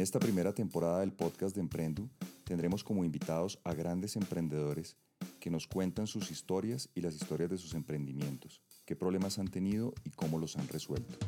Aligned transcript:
En 0.00 0.04
esta 0.04 0.18
primera 0.18 0.54
temporada 0.54 1.00
del 1.00 1.12
podcast 1.12 1.54
de 1.54 1.60
Emprendu 1.60 2.08
tendremos 2.44 2.82
como 2.82 3.04
invitados 3.04 3.60
a 3.64 3.74
grandes 3.74 4.16
emprendedores 4.16 4.96
que 5.38 5.50
nos 5.50 5.66
cuentan 5.66 6.06
sus 6.06 6.30
historias 6.30 6.88
y 6.94 7.02
las 7.02 7.16
historias 7.16 7.50
de 7.50 7.58
sus 7.58 7.74
emprendimientos, 7.74 8.62
qué 8.86 8.96
problemas 8.96 9.38
han 9.38 9.48
tenido 9.48 9.92
y 10.02 10.08
cómo 10.08 10.38
los 10.38 10.56
han 10.56 10.66
resuelto. 10.68 11.18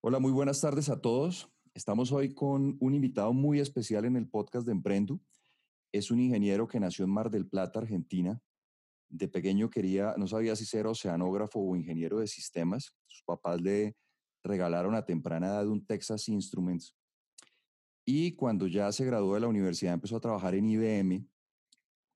Hola, 0.00 0.18
muy 0.18 0.32
buenas 0.32 0.62
tardes 0.62 0.88
a 0.88 1.02
todos. 1.02 1.50
Estamos 1.74 2.10
hoy 2.10 2.32
con 2.32 2.78
un 2.80 2.94
invitado 2.94 3.34
muy 3.34 3.60
especial 3.60 4.06
en 4.06 4.16
el 4.16 4.30
podcast 4.30 4.64
de 4.64 4.72
Emprendu. 4.72 5.20
Es 5.92 6.10
un 6.10 6.20
ingeniero 6.20 6.66
que 6.66 6.80
nació 6.80 7.04
en 7.04 7.10
Mar 7.10 7.30
del 7.30 7.46
Plata, 7.46 7.80
Argentina. 7.80 8.40
De 9.08 9.28
pequeño 9.28 9.70
quería, 9.70 10.14
no 10.16 10.26
sabía 10.26 10.56
si 10.56 10.64
ser 10.64 10.86
oceanógrafo 10.86 11.60
o 11.60 11.76
ingeniero 11.76 12.18
de 12.18 12.26
sistemas. 12.26 12.92
Sus 13.06 13.22
papás 13.22 13.60
le 13.60 13.96
regalaron 14.42 14.94
a 14.94 15.04
temprana 15.04 15.48
edad 15.48 15.68
un 15.68 15.84
Texas 15.84 16.28
Instruments. 16.28 16.94
Y 18.04 18.32
cuando 18.32 18.66
ya 18.66 18.90
se 18.92 19.04
graduó 19.04 19.34
de 19.34 19.40
la 19.40 19.48
universidad 19.48 19.94
empezó 19.94 20.16
a 20.16 20.20
trabajar 20.20 20.54
en 20.54 20.68
IBM. 20.68 21.28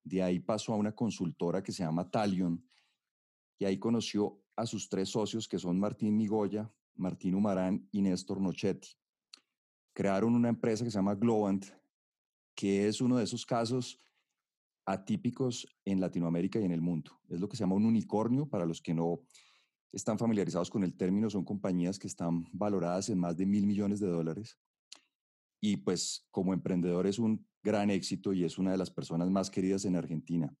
De 0.03 0.23
ahí 0.23 0.39
pasó 0.39 0.73
a 0.73 0.77
una 0.77 0.93
consultora 0.93 1.61
que 1.61 1.71
se 1.71 1.83
llama 1.83 2.09
Talion. 2.09 2.65
Y 3.59 3.65
ahí 3.65 3.77
conoció 3.77 4.41
a 4.55 4.65
sus 4.65 4.89
tres 4.89 5.09
socios, 5.09 5.47
que 5.47 5.59
son 5.59 5.79
Martín 5.79 6.15
Migoya, 6.17 6.71
Martín 6.95 7.35
Humarán 7.35 7.87
y 7.91 8.01
Néstor 8.01 8.39
Nochetti. 8.39 8.89
Crearon 9.93 10.35
una 10.35 10.49
empresa 10.49 10.83
que 10.83 10.91
se 10.91 10.97
llama 10.97 11.15
Globant, 11.15 11.65
que 12.55 12.87
es 12.87 13.01
uno 13.01 13.17
de 13.17 13.25
esos 13.25 13.45
casos 13.45 13.99
atípicos 14.91 15.67
en 15.85 15.99
Latinoamérica 15.99 16.59
y 16.59 16.65
en 16.65 16.71
el 16.71 16.81
mundo. 16.81 17.19
Es 17.29 17.39
lo 17.39 17.47
que 17.47 17.55
se 17.55 17.63
llama 17.63 17.75
un 17.75 17.85
unicornio, 17.85 18.47
para 18.47 18.65
los 18.65 18.81
que 18.81 18.93
no 18.93 19.21
están 19.91 20.17
familiarizados 20.17 20.69
con 20.69 20.83
el 20.83 20.95
término, 20.95 21.29
son 21.29 21.43
compañías 21.43 21.99
que 21.99 22.07
están 22.07 22.45
valoradas 22.53 23.09
en 23.09 23.19
más 23.19 23.35
de 23.35 23.45
mil 23.45 23.67
millones 23.67 23.99
de 23.99 24.07
dólares. 24.07 24.57
Y 25.59 25.77
pues 25.77 26.27
como 26.31 26.53
emprendedor 26.53 27.07
es 27.07 27.19
un 27.19 27.45
gran 27.63 27.89
éxito 27.89 28.33
y 28.33 28.43
es 28.43 28.57
una 28.57 28.71
de 28.71 28.77
las 28.77 28.89
personas 28.89 29.29
más 29.29 29.49
queridas 29.49 29.85
en 29.85 29.95
Argentina. 29.95 30.53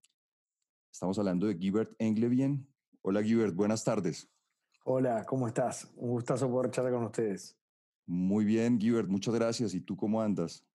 Estamos 0.91 1.17
hablando 1.17 1.47
de 1.47 1.57
Gilbert 1.57 1.93
Englevien. 1.99 2.67
Hola 3.01 3.23
Gilbert, 3.23 3.55
buenas 3.55 3.83
tardes. 3.83 4.29
Hola, 4.83 5.25
¿cómo 5.25 5.47
estás? 5.47 5.91
Un 5.95 6.11
gustazo 6.11 6.49
poder 6.49 6.71
charlar 6.71 6.93
con 6.93 7.05
ustedes. 7.05 7.57
Muy 8.05 8.45
bien, 8.45 8.79
Gilbert, 8.79 9.07
muchas 9.07 9.33
gracias. 9.33 9.73
¿Y 9.73 9.81
tú 9.81 9.95
cómo 9.95 10.21
andas? 10.21 10.65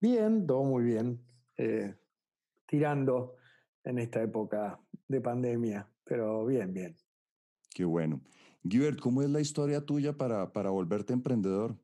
Bien, 0.00 0.46
todo 0.46 0.64
muy 0.64 0.84
bien. 0.84 1.22
Eh, 1.56 1.94
tirando 2.72 3.36
en 3.84 3.98
esta 3.98 4.22
época 4.22 4.80
de 5.06 5.20
pandemia, 5.20 5.86
pero 6.04 6.46
bien, 6.46 6.72
bien. 6.72 6.96
Qué 7.68 7.84
bueno. 7.84 8.22
Gilbert, 8.66 8.98
¿cómo 8.98 9.20
es 9.20 9.28
la 9.28 9.40
historia 9.42 9.84
tuya 9.84 10.14
para, 10.14 10.54
para 10.54 10.70
volverte 10.70 11.12
emprendedor? 11.12 11.76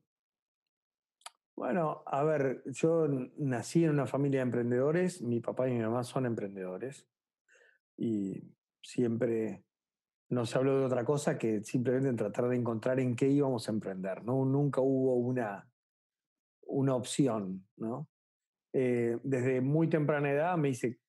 Bueno, 1.55 2.01
a 2.07 2.23
ver, 2.23 2.63
yo 2.65 3.07
nací 3.37 3.83
en 3.83 3.91
una 3.91 4.07
familia 4.07 4.39
de 4.39 4.45
emprendedores, 4.45 5.21
mi 5.21 5.41
papá 5.41 5.69
y 5.69 5.73
mi 5.73 5.81
mamá 5.81 6.03
son 6.03 6.25
emprendedores 6.25 7.07
y 7.95 8.41
siempre 8.81 9.63
no 10.29 10.47
se 10.47 10.57
habló 10.57 10.79
de 10.79 10.85
otra 10.85 11.05
cosa 11.05 11.37
que 11.37 11.63
simplemente 11.63 12.13
tratar 12.13 12.49
de 12.49 12.55
encontrar 12.55 12.99
en 12.99 13.15
qué 13.15 13.27
íbamos 13.27 13.67
a 13.67 13.73
emprender. 13.73 14.23
¿no? 14.23 14.43
Nunca 14.43 14.81
hubo 14.81 15.17
una, 15.17 15.69
una 16.65 16.95
opción. 16.95 17.67
¿no? 17.77 18.09
Eh, 18.73 19.17
desde 19.23 19.61
muy 19.61 19.89
temprana 19.89 20.31
edad 20.31 20.57
me 20.57 20.69
hice, 20.69 20.99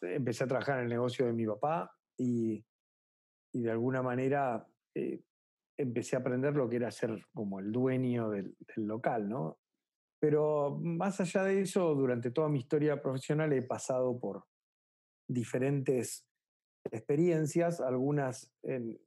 empecé 0.00 0.44
a 0.44 0.48
trabajar 0.48 0.78
en 0.78 0.84
el 0.84 0.90
negocio 0.90 1.26
de 1.26 1.32
mi 1.32 1.46
papá 1.46 1.90
y, 2.18 2.64
y 3.52 3.62
de 3.62 3.70
alguna 3.70 4.02
manera 4.02 4.66
eh, 4.94 5.22
empecé 5.78 6.16
a 6.16 6.18
aprender 6.20 6.54
lo 6.54 6.68
que 6.68 6.76
era 6.76 6.90
ser 6.90 7.24
como 7.32 7.60
el 7.60 7.72
dueño 7.72 8.30
del, 8.30 8.56
del 8.76 8.86
local. 8.86 9.28
¿no? 9.28 9.58
Pero 10.20 10.78
más 10.82 11.20
allá 11.20 11.44
de 11.44 11.62
eso, 11.62 11.94
durante 11.94 12.30
toda 12.30 12.48
mi 12.48 12.58
historia 12.58 13.00
profesional 13.00 13.52
he 13.54 13.62
pasado 13.62 14.20
por 14.20 14.44
diferentes 15.26 16.26
experiencias, 16.90 17.80
algunas 17.80 18.52
en, 18.62 18.98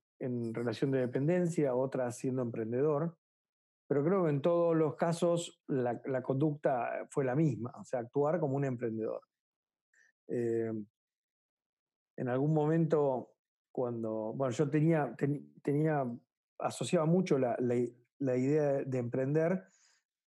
relación 0.54 0.90
de 0.92 1.00
dependencia, 1.00 1.76
otras 1.76 2.18
siendo 2.18 2.42
emprendedor, 2.42 3.18
pero 3.88 4.04
creo 4.04 4.24
que 4.24 4.30
en 4.30 4.42
todos 4.42 4.76
los 4.76 4.96
casos 4.96 5.64
la, 5.68 6.22
conducta 6.22 7.08
fue 7.10 7.26
la 7.26 7.36
misma, 7.36 7.74
o 7.80 7.84
sea, 7.84 8.00
actuar 8.00 8.40
como 8.40 8.56
un 8.56 8.66
emprendedor. 8.66 9.22
Eh, 10.28 10.72
en 12.16 12.30
algún 12.30 12.54
momento, 12.54 13.34
cuando, 13.72 14.34
bueno, 14.34 14.52
yo 14.52 14.70
tenía, 14.70 15.16
tenía 15.62 16.06
asociaba 16.60 17.06
mucho 17.06 17.38
la, 17.38 17.58
la 17.60 18.38
idea 18.38 18.84
de 18.84 18.98
emprender 18.98 19.66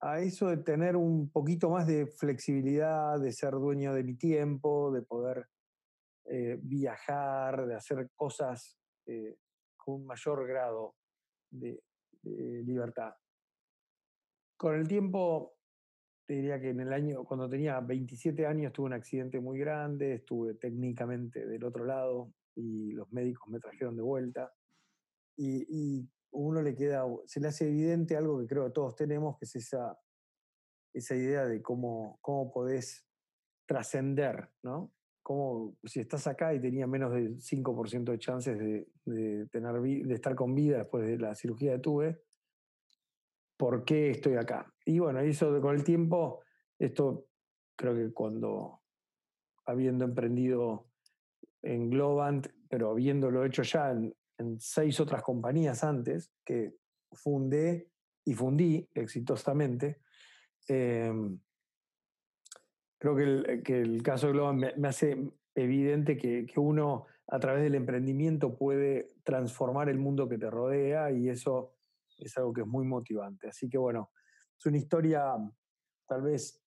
a 0.00 0.20
eso 0.20 0.48
de 0.48 0.58
tener 0.58 0.96
un 0.96 1.30
poquito 1.30 1.70
más 1.70 1.86
de 1.86 2.06
flexibilidad, 2.06 3.18
de 3.18 3.32
ser 3.32 3.52
dueño 3.52 3.94
de 3.94 4.04
mi 4.04 4.14
tiempo, 4.14 4.92
de 4.92 5.02
poder 5.02 5.48
eh, 6.24 6.58
viajar, 6.60 7.66
de 7.66 7.74
hacer 7.74 8.10
cosas 8.14 8.78
eh, 9.06 9.38
con 9.76 9.96
un 9.96 10.06
mayor 10.06 10.46
grado 10.46 10.94
de, 11.50 11.82
libertad. 12.22 13.14
Con 14.58 14.74
el 14.74 14.88
tiempo, 14.88 15.56
te 16.26 16.34
diría 16.34 16.60
que 16.60 16.70
en 16.70 16.80
el 16.80 16.92
año, 16.92 17.24
cuando 17.24 17.48
tenía 17.48 17.78
27 17.80 18.44
años, 18.44 18.72
tuve 18.72 18.86
un 18.86 18.92
accidente 18.92 19.40
muy 19.40 19.58
grande, 19.60 20.14
estuve 20.14 20.54
técnicamente 20.54 21.46
del 21.46 21.62
otro 21.62 21.84
lado 21.84 22.34
y 22.56 22.90
los 22.90 23.10
médicos 23.12 23.48
me 23.48 23.60
trajeron 23.60 23.96
de 23.96 24.02
vuelta. 24.02 24.52
Y, 25.36 25.64
y 25.70 26.10
uno 26.32 26.60
le 26.60 26.74
queda, 26.74 27.04
se 27.24 27.38
le 27.38 27.48
hace 27.48 27.68
evidente 27.68 28.16
algo 28.16 28.40
que 28.40 28.48
creo 28.48 28.64
que 28.66 28.72
todos 28.72 28.96
tenemos, 28.96 29.38
que 29.38 29.44
es 29.44 29.54
esa, 29.54 29.96
esa 30.92 31.14
idea 31.14 31.46
de 31.46 31.62
cómo, 31.62 32.18
cómo 32.20 32.50
podés 32.50 33.06
trascender, 33.64 34.50
¿no? 34.64 34.92
como 35.28 35.76
si 35.84 36.00
estás 36.00 36.26
acá 36.26 36.54
y 36.54 36.58
tenía 36.58 36.86
menos 36.86 37.12
del 37.12 37.36
5% 37.36 38.12
de 38.12 38.18
chances 38.18 38.58
de, 38.58 39.46
tener, 39.52 39.74
de 39.78 40.14
estar 40.14 40.34
con 40.34 40.54
vida 40.54 40.78
después 40.78 41.06
de 41.06 41.18
la 41.18 41.34
cirugía 41.34 41.72
de 41.72 41.78
tuve, 41.80 42.22
¿por 43.58 43.84
qué 43.84 44.12
estoy 44.12 44.36
acá? 44.36 44.72
Y 44.86 45.00
bueno, 45.00 45.20
eso 45.20 45.60
con 45.60 45.74
el 45.74 45.84
tiempo, 45.84 46.42
esto 46.78 47.26
creo 47.76 47.94
que 47.94 48.12
cuando 48.14 48.80
habiendo 49.66 50.06
emprendido 50.06 50.88
en 51.62 51.90
Globant, 51.90 52.46
pero 52.70 52.90
habiéndolo 52.90 53.44
hecho 53.44 53.62
ya 53.62 53.90
en, 53.90 54.14
seis 54.60 55.00
otras 55.00 55.22
compañías 55.22 55.82
antes, 55.82 56.30
que 56.44 56.72
fundé 57.12 57.90
y 58.24 58.34
fundí 58.34 58.88
exitosamente, 58.94 60.00
em, 60.68 61.40
creo 62.98 63.16
que 63.16 63.80
el, 63.80 64.02
caso 64.02 64.28
de 64.28 64.32
Globan 64.32 64.56
me, 64.56 64.88
hace 64.88 65.18
evidente 65.56 66.16
que, 66.16 66.46
uno 66.56 67.06
a 67.26 67.40
través 67.40 67.62
del 67.62 67.74
emprendimiento 67.74 68.56
puede 68.56 69.08
transformar 69.24 69.88
el 69.88 69.98
mundo 69.98 70.28
que 70.28 70.38
te 70.38 70.48
rodea 70.48 71.10
y 71.10 71.28
eso 71.28 71.74
es 72.18 72.36
algo 72.36 72.52
que 72.52 72.62
es 72.62 72.66
muy 72.66 72.84
motivante. 72.84 73.48
Así 73.48 73.68
que 73.68 73.78
bueno, 73.78 74.10
es 74.58 74.66
una 74.66 74.76
historia 74.76 75.34
tal 76.06 76.22
vez 76.22 76.62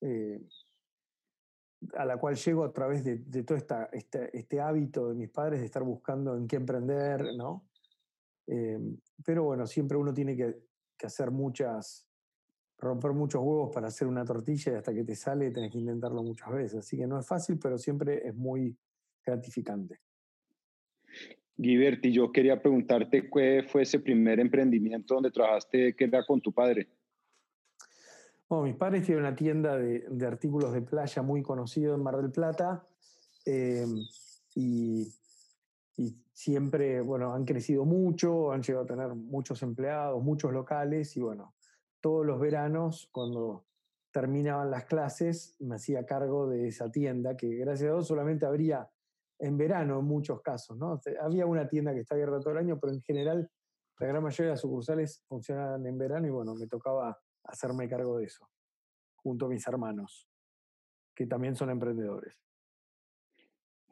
eh, 0.00 0.40
a 1.96 2.04
la 2.04 2.16
cual 2.16 2.36
llego 2.36 2.64
a 2.64 2.72
través 2.72 3.02
de, 3.04 3.18
de 3.18 3.42
todo 3.42 3.58
esta, 3.58 3.86
este, 3.92 4.36
este, 4.36 4.60
hábito 4.60 5.08
de 5.08 5.14
mis 5.14 5.30
padres 5.30 5.60
de 5.60 5.66
estar 5.66 5.82
buscando 5.82 6.36
en 6.36 6.46
qué 6.46 6.56
emprender, 6.56 7.34
¿no? 7.36 7.68
Eh, 8.46 8.78
pero 9.24 9.44
bueno, 9.44 9.66
siempre 9.66 9.96
uno 9.96 10.12
tiene 10.12 10.36
que, 10.36 10.62
que 10.96 11.06
hacer 11.06 11.30
muchas, 11.30 12.08
romper 12.78 13.12
muchos 13.12 13.42
huevos 13.42 13.70
para 13.72 13.88
hacer 13.88 14.06
una 14.06 14.24
tortilla 14.24 14.72
y 14.72 14.74
hasta 14.76 14.94
que 14.94 15.04
te 15.04 15.16
sale 15.16 15.50
tenés 15.50 15.72
que 15.72 15.78
intentarlo 15.78 16.22
muchas 16.22 16.50
veces. 16.52 16.78
Así 16.80 16.96
que 16.96 17.06
no 17.06 17.18
es 17.18 17.26
fácil, 17.26 17.58
pero 17.58 17.78
siempre 17.78 18.26
es 18.26 18.34
muy 18.34 18.76
gratificante. 19.24 20.00
Guiberti, 21.56 22.12
yo 22.12 22.32
quería 22.32 22.60
preguntarte 22.60 23.28
cuál 23.28 23.68
fue 23.68 23.82
ese 23.82 24.00
primer 24.00 24.40
emprendimiento 24.40 25.14
donde 25.14 25.30
trabajaste 25.30 25.94
que 25.94 26.04
era 26.04 26.24
con 26.24 26.40
tu 26.40 26.52
padre. 26.52 26.88
Bueno, 28.48 28.64
mis 28.64 28.76
padres 28.76 29.06
tienen 29.06 29.24
una 29.24 29.34
tienda 29.34 29.78
de, 29.78 30.26
artículos 30.26 30.72
de 30.72 30.82
playa 30.82 31.22
muy 31.22 31.42
conocido 31.42 31.94
en 31.94 32.02
Mar 32.02 32.16
del 32.18 32.30
Plata 32.30 32.86
eh, 33.46 33.86
y, 34.54 35.10
siempre, 36.34 37.00
bueno, 37.00 37.32
han 37.32 37.44
crecido 37.44 37.84
mucho, 37.84 38.52
han 38.52 38.62
llegado 38.62 38.84
a 38.84 38.86
tener 38.86 39.14
muchos 39.14 39.62
empleados, 39.62 40.22
muchos 40.22 40.52
locales 40.52 41.16
y 41.16 41.20
bueno, 41.20 41.54
todos 42.00 42.26
los 42.26 42.40
veranos, 42.40 43.08
cuando 43.12 43.64
terminaban 44.10 44.70
las 44.70 44.84
clases, 44.84 45.56
me 45.60 45.76
hacía 45.76 46.04
cargo 46.04 46.48
de 46.48 46.68
esa 46.68 46.90
tienda, 46.90 47.36
que 47.36 47.54
gracias 47.54 47.90
a 47.90 47.94
Dios 47.94 48.08
solamente 48.08 48.44
habría 48.44 48.90
en 49.42 49.58
verano 49.58 49.98
en 49.98 50.04
muchos 50.04 50.40
casos. 50.40 50.78
¿no? 50.78 51.00
Había 51.20 51.46
una 51.46 51.68
tienda 51.68 51.92
que 51.92 51.98
está 52.00 52.14
abierta 52.14 52.40
todo 52.40 52.52
el 52.52 52.58
año, 52.58 52.78
pero 52.78 52.92
en 52.92 53.02
general 53.02 53.50
la 53.98 54.06
gran 54.06 54.22
mayoría 54.22 54.46
de 54.46 54.52
las 54.52 54.60
sucursales 54.60 55.24
funcionaban 55.28 55.84
en 55.86 55.98
verano 55.98 56.28
y 56.28 56.30
bueno, 56.30 56.54
me 56.54 56.68
tocaba 56.68 57.20
hacerme 57.44 57.88
cargo 57.88 58.18
de 58.18 58.26
eso, 58.26 58.48
junto 59.16 59.46
a 59.46 59.48
mis 59.48 59.66
hermanos, 59.66 60.28
que 61.14 61.26
también 61.26 61.56
son 61.56 61.70
emprendedores. 61.70 62.38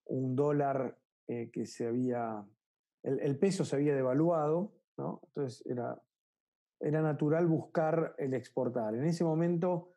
un 0.05 0.35
dólar 0.35 0.97
eh, 1.27 1.49
que 1.51 1.65
se 1.65 1.87
había, 1.87 2.45
el, 3.03 3.37
peso 3.39 3.65
se 3.65 3.75
había 3.75 3.95
devaluado, 3.95 4.73
entonces 4.97 5.63
era, 5.65 6.01
era 6.79 7.01
natural 7.01 7.47
buscar 7.47 8.15
el 8.17 8.33
exportar. 8.33 8.95
En 8.95 9.05
ese 9.05 9.23
momento, 9.23 9.89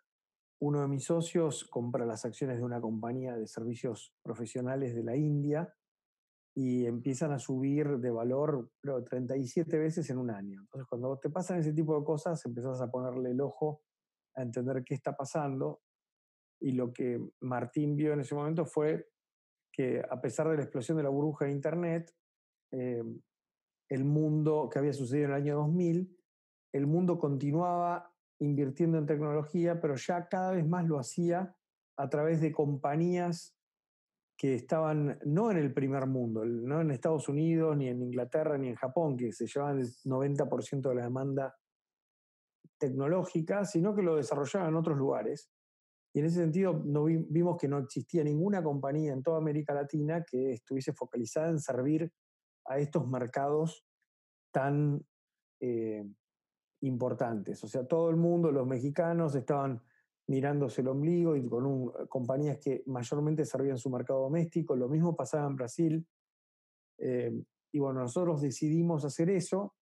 uno 0.60 0.80
de 0.80 0.88
mis 0.88 1.04
socios 1.04 1.64
compra 1.64 2.06
las 2.06 2.24
acciones 2.24 2.58
de 2.58 2.64
una 2.64 2.80
compañía 2.80 3.36
de 3.36 3.46
servicios 3.46 4.14
profesionales 4.22 4.94
de 4.94 5.02
la 5.02 5.16
India 5.16 5.74
y 6.54 6.86
empiezan 6.86 7.32
a 7.32 7.38
subir 7.38 7.98
de 7.98 8.10
valor, 8.10 8.70
pero 8.80 9.02
37 9.02 9.76
veces 9.76 10.08
en 10.10 10.18
un 10.18 10.30
año. 10.30 10.60
Entonces, 10.60 10.86
cuando 10.88 11.18
te 11.18 11.28
pasan 11.28 11.58
ese 11.58 11.72
tipo 11.72 11.98
de 11.98 12.04
cosas, 12.04 12.44
empezás 12.46 12.80
a 12.80 12.90
ponerle 12.90 13.32
el 13.32 13.40
ojo 13.40 13.82
a 14.36 14.42
entender 14.42 14.84
qué 14.84 14.94
está 14.94 15.16
pasando. 15.16 15.82
Y 16.60 16.72
lo 16.72 16.92
que 16.92 17.20
Martín 17.40 17.96
vio 17.96 18.12
en 18.12 18.20
ese 18.20 18.36
momento 18.36 18.64
fue 18.66 19.08
que 19.72 20.00
a 20.08 20.20
pesar 20.20 20.48
de 20.48 20.56
la 20.56 20.62
explosión 20.62 20.96
de 20.96 21.02
la 21.02 21.08
burbuja 21.08 21.46
de 21.46 21.50
Internet, 21.50 22.14
eh, 22.70 23.02
el 23.88 24.04
mundo 24.04 24.68
que 24.72 24.78
había 24.78 24.92
sucedido 24.92 25.26
en 25.26 25.30
el 25.32 25.36
año 25.36 25.56
2000, 25.56 26.16
el 26.72 26.86
mundo 26.86 27.18
continuaba 27.18 28.12
invirtiendo 28.38 28.98
en 28.98 29.06
tecnología, 29.06 29.80
pero 29.80 29.96
ya 29.96 30.28
cada 30.28 30.52
vez 30.52 30.66
más 30.66 30.86
lo 30.86 30.98
hacía 31.00 31.56
a 31.96 32.08
través 32.08 32.40
de 32.40 32.52
compañías 32.52 33.56
que 34.36 34.54
estaban 34.54 35.18
no 35.24 35.50
en 35.50 35.58
el 35.58 35.72
primer 35.72 36.06
mundo, 36.06 36.44
no 36.44 36.80
en 36.80 36.90
Estados 36.90 37.28
Unidos, 37.28 37.76
ni 37.76 37.88
en 37.88 38.02
Inglaterra, 38.02 38.58
ni 38.58 38.68
en 38.68 38.74
Japón, 38.74 39.16
que 39.16 39.32
se 39.32 39.46
llevaban 39.46 39.78
el 39.78 39.86
90% 40.04 40.88
de 40.88 40.94
la 40.94 41.04
demanda 41.04 41.54
tecnológica, 42.78 43.64
sino 43.64 43.94
que 43.94 44.02
lo 44.02 44.16
desarrollaban 44.16 44.70
en 44.70 44.76
otros 44.76 44.98
lugares. 44.98 45.50
Y 46.12 46.20
en 46.20 46.26
ese 46.26 46.40
sentido 46.40 46.80
no 46.84 47.04
vimos 47.04 47.56
que 47.56 47.68
no 47.68 47.78
existía 47.78 48.22
ninguna 48.22 48.62
compañía 48.62 49.12
en 49.12 49.22
toda 49.22 49.38
América 49.38 49.74
Latina 49.74 50.24
que 50.24 50.52
estuviese 50.52 50.92
focalizada 50.92 51.48
en 51.48 51.58
servir 51.58 52.12
a 52.66 52.78
estos 52.78 53.08
mercados 53.08 53.84
tan 54.52 55.04
eh, 55.60 56.04
importantes. 56.82 57.62
O 57.64 57.68
sea, 57.68 57.86
todo 57.86 58.10
el 58.10 58.16
mundo, 58.16 58.52
los 58.52 58.66
mexicanos, 58.66 59.34
estaban 59.34 59.82
mirándose 60.26 60.80
el 60.80 60.88
ombligo 60.88 61.36
y 61.36 61.46
con 61.46 61.90
compañías 62.08 62.58
que 62.58 62.82
mayormente 62.86 63.44
servían 63.44 63.78
su 63.78 63.90
mercado 63.90 64.20
doméstico. 64.22 64.74
Lo 64.76 64.88
mismo 64.88 65.14
pasaba 65.14 65.46
en 65.46 65.56
Brasil. 65.56 66.06
Eh, 66.98 67.42
y 67.72 67.78
bueno, 67.78 68.00
nosotros 68.00 68.40
decidimos 68.40 69.04
hacer 69.04 69.30
eso. 69.30 69.74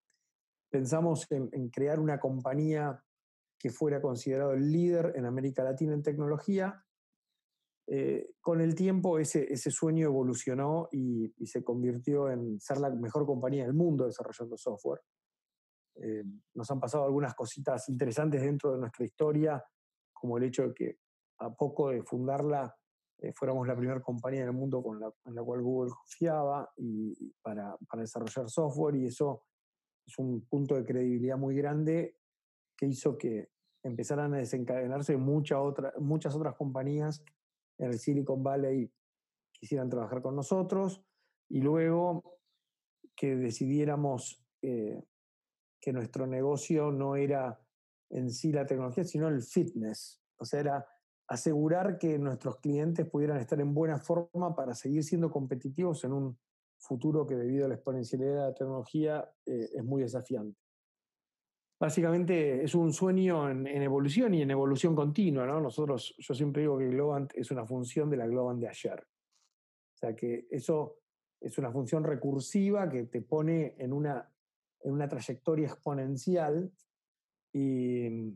Pensamos 0.71 1.27
en 1.31 1.69
crear 1.69 2.01
una 2.01 2.19
compañía 2.19 3.03
que 3.59 3.71
fuera 3.71 4.03
considerado 4.03 4.55
el 4.55 4.73
líder 4.73 5.13
en 5.15 5.25
América 5.25 5.63
Latina 5.63 5.95
en 5.95 6.03
tecnología. 6.03 6.85
Eh, 7.87 8.35
con 8.41 8.61
el 8.61 8.75
tiempo 8.75 9.19
ese, 9.19 9.53
ese 9.53 9.71
sueño 9.71 10.07
evolucionó 10.07 10.89
y, 10.91 11.33
se 11.47 11.63
convirtió 11.63 12.31
en 12.31 12.61
ser 12.61 12.79
la 12.79 12.91
mejor 12.91 13.27
compañía 13.27 13.65
del 13.65 13.75
mundo 13.75 14.07
desarrollando 14.07 14.57
software. 14.57 15.01
Eh, 15.97 16.25
nos 16.55 16.71
han 16.71 16.81
pasado 16.81 17.05
algunas 17.05 17.35
cositas 17.35 17.89
interesantes 17.89 18.43
dentro 18.43 18.73
de 18.73 18.79
nuestra 18.79 19.05
historia, 19.05 19.63
como 20.23 20.39
el 20.39 20.45
hecho 20.45 20.69
de 20.69 20.75
que 20.75 20.99
a 21.41 21.53
poco 21.53 21.91
de 21.91 22.05
fundarla 22.05 22.73
eh, 23.19 23.33
fuéramos 23.33 23.67
la 23.67 23.75
primera 23.75 24.01
compañía 24.01 24.43
en 24.43 24.47
el 24.47 24.53
mundo 24.53 24.81
con 24.81 25.01
la, 25.01 25.13
en 25.25 25.35
la 25.35 25.43
cual 25.43 25.63
Google 25.63 25.91
confiaba 25.91 26.73
y, 26.77 27.35
para, 27.43 27.77
para 27.89 28.03
desarrollar 28.03 28.49
software 28.49 28.95
y 28.95 29.07
eso 29.07 29.43
es 30.07 30.17
un 30.19 30.47
punto 30.47 30.77
de 30.77 30.85
credibilidad 30.85 31.37
muy 31.37 31.57
grande 31.57 32.19
que 32.77 32.87
hizo 32.87 33.19
que 33.19 33.51
empezaran 33.83 34.33
a 34.35 34.39
desencadenarse 34.39 35.17
muchas 35.17 35.59
otras 36.37 36.55
compañías 36.57 37.25
en 37.79 37.89
el 37.89 37.99
Silicon 37.99 38.45
Valley 38.45 38.93
quisieran 39.51 39.91
trabajar 39.91 40.23
con 40.23 40.37
nosotros 40.37 41.03
y 41.49 41.61
luego 41.63 42.39
que 43.17 43.35
decidiéramos 43.35 44.41
eh, 44.63 45.03
que 45.81 45.93
nuestro 45.93 46.29
negocio 46.29 46.93
no 46.93 47.17
era 47.17 47.61
en 48.13 48.31
sí 48.31 48.53
la 48.53 48.65
tecnología, 48.65 49.05
sino 49.05 49.29
el 49.29 49.43
fitness. 49.43 50.23
O 50.37 50.45
sea, 50.45 50.61
era 50.61 50.87
asegurar 51.29 51.99
que 51.99 52.19
nuestros 52.19 52.59
clientes 52.59 53.07
pudieran 53.07 53.39
estar 53.39 53.61
en 53.61 53.75
buena 53.75 53.99
forma 53.99 54.55
para 54.55 54.75
seguir 54.75 55.03
siendo 55.05 55.31
competitivos 55.31 56.05
en 56.05 56.13
un 56.13 56.39
futuro 56.79 57.27
que 57.27 57.37
debido 57.37 57.67
a 57.67 57.69
la 57.69 57.75
exponencialidad 57.75 58.35
de 58.35 58.51
la 58.51 58.55
tecnología 58.55 59.33
eh, 59.47 59.71
es 59.75 59.85
muy 59.85 60.03
desafiante 60.03 60.63
básicamente 61.83 62.63
es 62.63 62.77
un 62.77 62.93
sueño 62.93 63.51
en, 63.51 63.67
evolución 63.67 64.33
y 64.35 64.43
en 64.43 64.53
evolución 64.53 64.95
continua, 64.95 65.45
¿no? 65.47 65.61
Nosotros, 65.61 66.15
yo 66.17 66.33
siempre 66.33 66.63
digo 66.63 66.79
que 66.79 66.87
Globant 66.87 67.33
es 67.35 67.51
una 67.51 67.67
función 67.67 68.09
de 68.09 68.19
la 68.19 68.29
Globant 68.29 68.61
de 68.61 68.69
ayer. 68.69 69.01
O 69.01 69.99
sea 69.99 70.15
que 70.15 70.47
eso 70.49 71.01
es 71.41 71.59
una 71.59 71.73
función 71.73 72.05
recursiva 72.05 72.89
que 72.89 73.07
te 73.07 73.21
pone 73.21 73.75
en 73.79 73.93
una, 73.93 74.33
en 74.79 74.93
una 74.93 75.09
trayectoria 75.09 75.67
exponencial 75.67 76.71
y, 77.53 78.33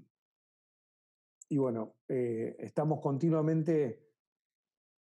y 1.48 1.58
bueno, 1.58 1.94
eh, 2.08 2.56
estamos 2.58 3.00
continuamente, 3.00 4.02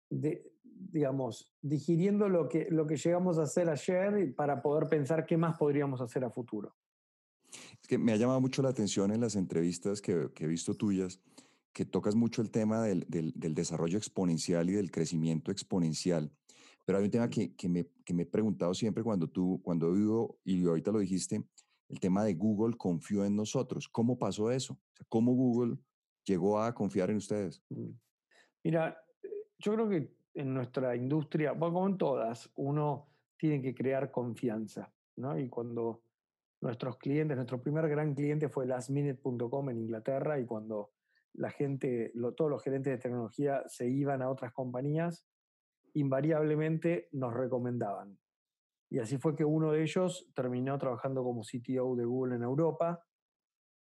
digamos, 0.08 1.52
digiriendo 1.60 2.28
lo 2.28 2.48
que, 2.48 2.68
lo 2.70 2.86
que 2.86 2.96
llegamos 2.96 3.38
a 3.38 3.42
hacer 3.42 3.68
ayer 3.68 4.34
para 4.34 4.62
poder 4.62 4.88
pensar 4.88 5.26
qué 5.26 5.36
más 5.36 5.58
podríamos 5.58 6.00
hacer 6.00 6.24
a 6.24 6.30
futuro. 6.30 6.76
Es 7.80 7.88
que 7.88 7.98
me 7.98 8.12
ha 8.12 8.16
llamado 8.16 8.40
mucho 8.40 8.62
la 8.62 8.68
atención 8.68 9.10
en 9.12 9.20
las 9.20 9.34
entrevistas 9.34 10.00
que, 10.00 10.30
he 10.38 10.46
visto 10.46 10.74
tuyas, 10.74 11.20
que 11.72 11.84
tocas 11.84 12.14
mucho 12.14 12.42
el 12.42 12.50
tema 12.50 12.82
del, 12.82 13.06
desarrollo 13.34 13.98
exponencial 13.98 14.70
y 14.70 14.74
del 14.74 14.90
crecimiento 14.90 15.50
exponencial. 15.50 16.30
Pero 16.84 16.98
hay 16.98 17.04
un 17.04 17.10
tema 17.10 17.28
que, 17.28 17.52
me, 17.68 17.86
he 18.06 18.26
preguntado 18.26 18.74
siempre 18.74 19.02
cuando 19.02 19.28
tú, 19.28 19.60
cuando 19.62 19.92
vivo, 19.92 20.38
y 20.44 20.64
ahorita 20.64 20.92
lo 20.92 21.00
dijiste, 21.00 21.44
el 21.88 22.00
tema 22.00 22.24
de 22.24 22.34
Google 22.34 22.76
confió 22.76 23.24
en 23.24 23.36
nosotros. 23.36 23.88
¿Cómo 23.88 24.18
pasó 24.18 24.50
eso? 24.50 24.78
¿Cómo 25.08 25.32
Google 25.32 25.78
llegó 26.24 26.60
a 26.60 26.74
confiar 26.74 27.10
en 27.10 27.16
ustedes? 27.16 27.62
Mm. 27.70 27.90
Mira, 28.64 29.02
yo 29.58 29.74
creo 29.74 29.88
que 29.88 30.14
en 30.34 30.54
nuestra 30.54 30.94
industria, 30.94 31.52
bueno, 31.52 31.74
como 31.74 31.86
en 31.88 31.98
todas, 31.98 32.50
uno 32.56 33.08
tiene 33.36 33.62
que 33.62 33.74
crear 33.74 34.10
confianza, 34.10 34.92
¿no? 35.16 35.38
Y 35.38 35.48
cuando 35.48 36.02
nuestros 36.60 36.96
clientes, 36.98 37.36
nuestro 37.36 37.60
primer 37.60 37.88
gran 37.88 38.14
cliente 38.14 38.48
fue 38.48 38.66
lastminute.com 38.66 39.70
en 39.70 39.78
Inglaterra 39.78 40.38
y 40.38 40.44
cuando 40.44 40.92
la 41.34 41.50
gente, 41.50 42.12
todos 42.36 42.50
los 42.50 42.62
gerentes 42.62 42.92
de 42.92 42.98
tecnología 42.98 43.62
se 43.66 43.88
iban 43.88 44.22
a 44.22 44.30
otras 44.30 44.52
compañías, 44.52 45.24
invariablemente 45.94 47.08
nos 47.12 47.32
recomendaban. 47.32 48.18
Y 48.90 48.98
así 48.98 49.18
fue 49.18 49.36
que 49.36 49.44
uno 49.44 49.72
de 49.72 49.82
ellos 49.82 50.30
terminó 50.34 50.78
trabajando 50.78 51.22
como 51.22 51.42
CTO 51.42 51.94
de 51.94 52.04
Google 52.04 52.36
en 52.36 52.42
Europa 52.42 53.04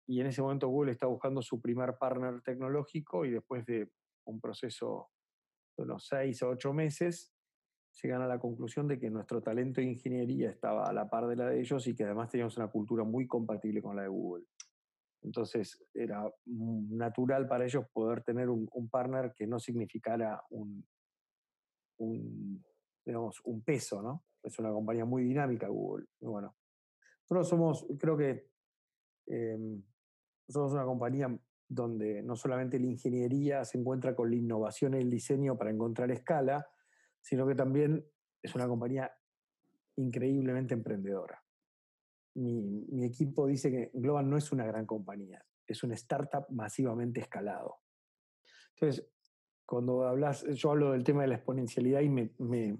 y 0.08 0.20
en 0.20 0.28
ese 0.28 0.42
momento 0.42 0.68
Google 0.68 0.92
está 0.92 1.08
buscando 1.08 1.42
su 1.42 1.62
primer 1.62 1.98
partner 1.98 2.42
tecnológico 2.42 3.26
y 3.26 3.32
después 3.32 3.66
de 3.66 3.92
un 4.26 4.40
proceso 4.40 5.10
de 5.78 5.84
unos 5.84 6.08
seis 6.08 6.42
o 6.44 6.50
ocho 6.50 6.74
meses, 6.74 7.34
llegan 8.02 8.22
a 8.22 8.28
la 8.28 8.40
conclusión 8.40 8.88
de 8.88 9.00
que 9.00 9.10
nuestro 9.10 9.42
talento 9.42 9.82
de 9.82 9.88
ingeniería 9.88 10.50
estaba 10.50 10.88
a 10.88 10.94
la 10.94 11.10
par 11.10 11.28
de 11.28 11.36
la 11.36 11.50
de 11.50 11.60
ellos 11.60 11.88
y 11.88 11.96
que 11.96 12.04
además 12.04 12.30
teníamos 12.30 12.58
una 12.58 12.68
cultura 12.68 13.04
muy 13.04 13.26
compatible 13.26 13.82
con 13.82 13.96
la 13.96 14.04
de 14.04 14.10
Google. 14.10 14.46
Entonces 15.22 15.84
era 15.94 16.32
natural 16.46 17.48
para 17.48 17.66
ellos 17.66 17.86
poder 17.92 18.22
tener 18.22 18.50
un, 18.50 18.68
partner 18.90 19.34
que 19.34 19.48
no 19.48 19.60
significara 19.60 20.44
un, 20.50 20.86
digamos, 23.06 23.42
un 23.44 23.62
peso, 23.64 24.02
¿no? 24.02 24.26
Es 24.44 24.58
una 24.60 24.72
compañía 24.72 25.06
muy 25.06 25.24
dinámica 25.24 25.68
Google. 25.68 26.08
bueno, 26.22 26.56
nosotros 27.22 27.50
somos, 27.50 27.88
creo 28.00 28.18
que 28.18 28.48
em, 29.28 29.82
somos 30.48 30.74
una 30.74 30.86
compañía 30.86 31.40
donde 31.68 32.22
no 32.22 32.36
solamente 32.36 32.80
la 32.80 32.86
ingeniería 32.86 33.66
se 33.66 33.78
encuentra 33.78 34.16
con 34.16 34.30
la 34.30 34.36
innovación 34.36 34.94
y 34.94 34.98
el 34.98 35.10
diseño 35.10 35.58
para 35.58 35.72
encontrar 35.72 36.12
escala, 36.12 36.68
sino 37.22 37.48
que 37.48 37.56
también 37.56 38.06
es 38.42 38.54
una 38.54 38.68
compañía 38.68 39.12
increíblemente 39.96 40.74
emprendedora. 40.74 41.44
Mi, 42.36 43.06
equipo 43.06 43.48
dice 43.48 43.72
que 43.72 43.92
Global 43.94 44.30
no 44.30 44.38
es 44.38 44.52
una 44.52 44.66
gran 44.66 44.86
compañía, 44.86 45.44
es 45.66 45.84
una 45.84 45.96
startup 45.96 46.46
masivamente 46.50 47.22
escalado. 47.22 47.78
Entonces, 48.76 49.08
cuando 49.66 50.06
hablas, 50.06 50.46
yo 50.50 50.72
hablo 50.72 50.92
del 50.92 51.04
tema 51.04 51.22
de 51.22 51.30
la 51.30 51.36
exponencialidad 51.36 52.02
y 52.02 52.10
me, 52.10 52.78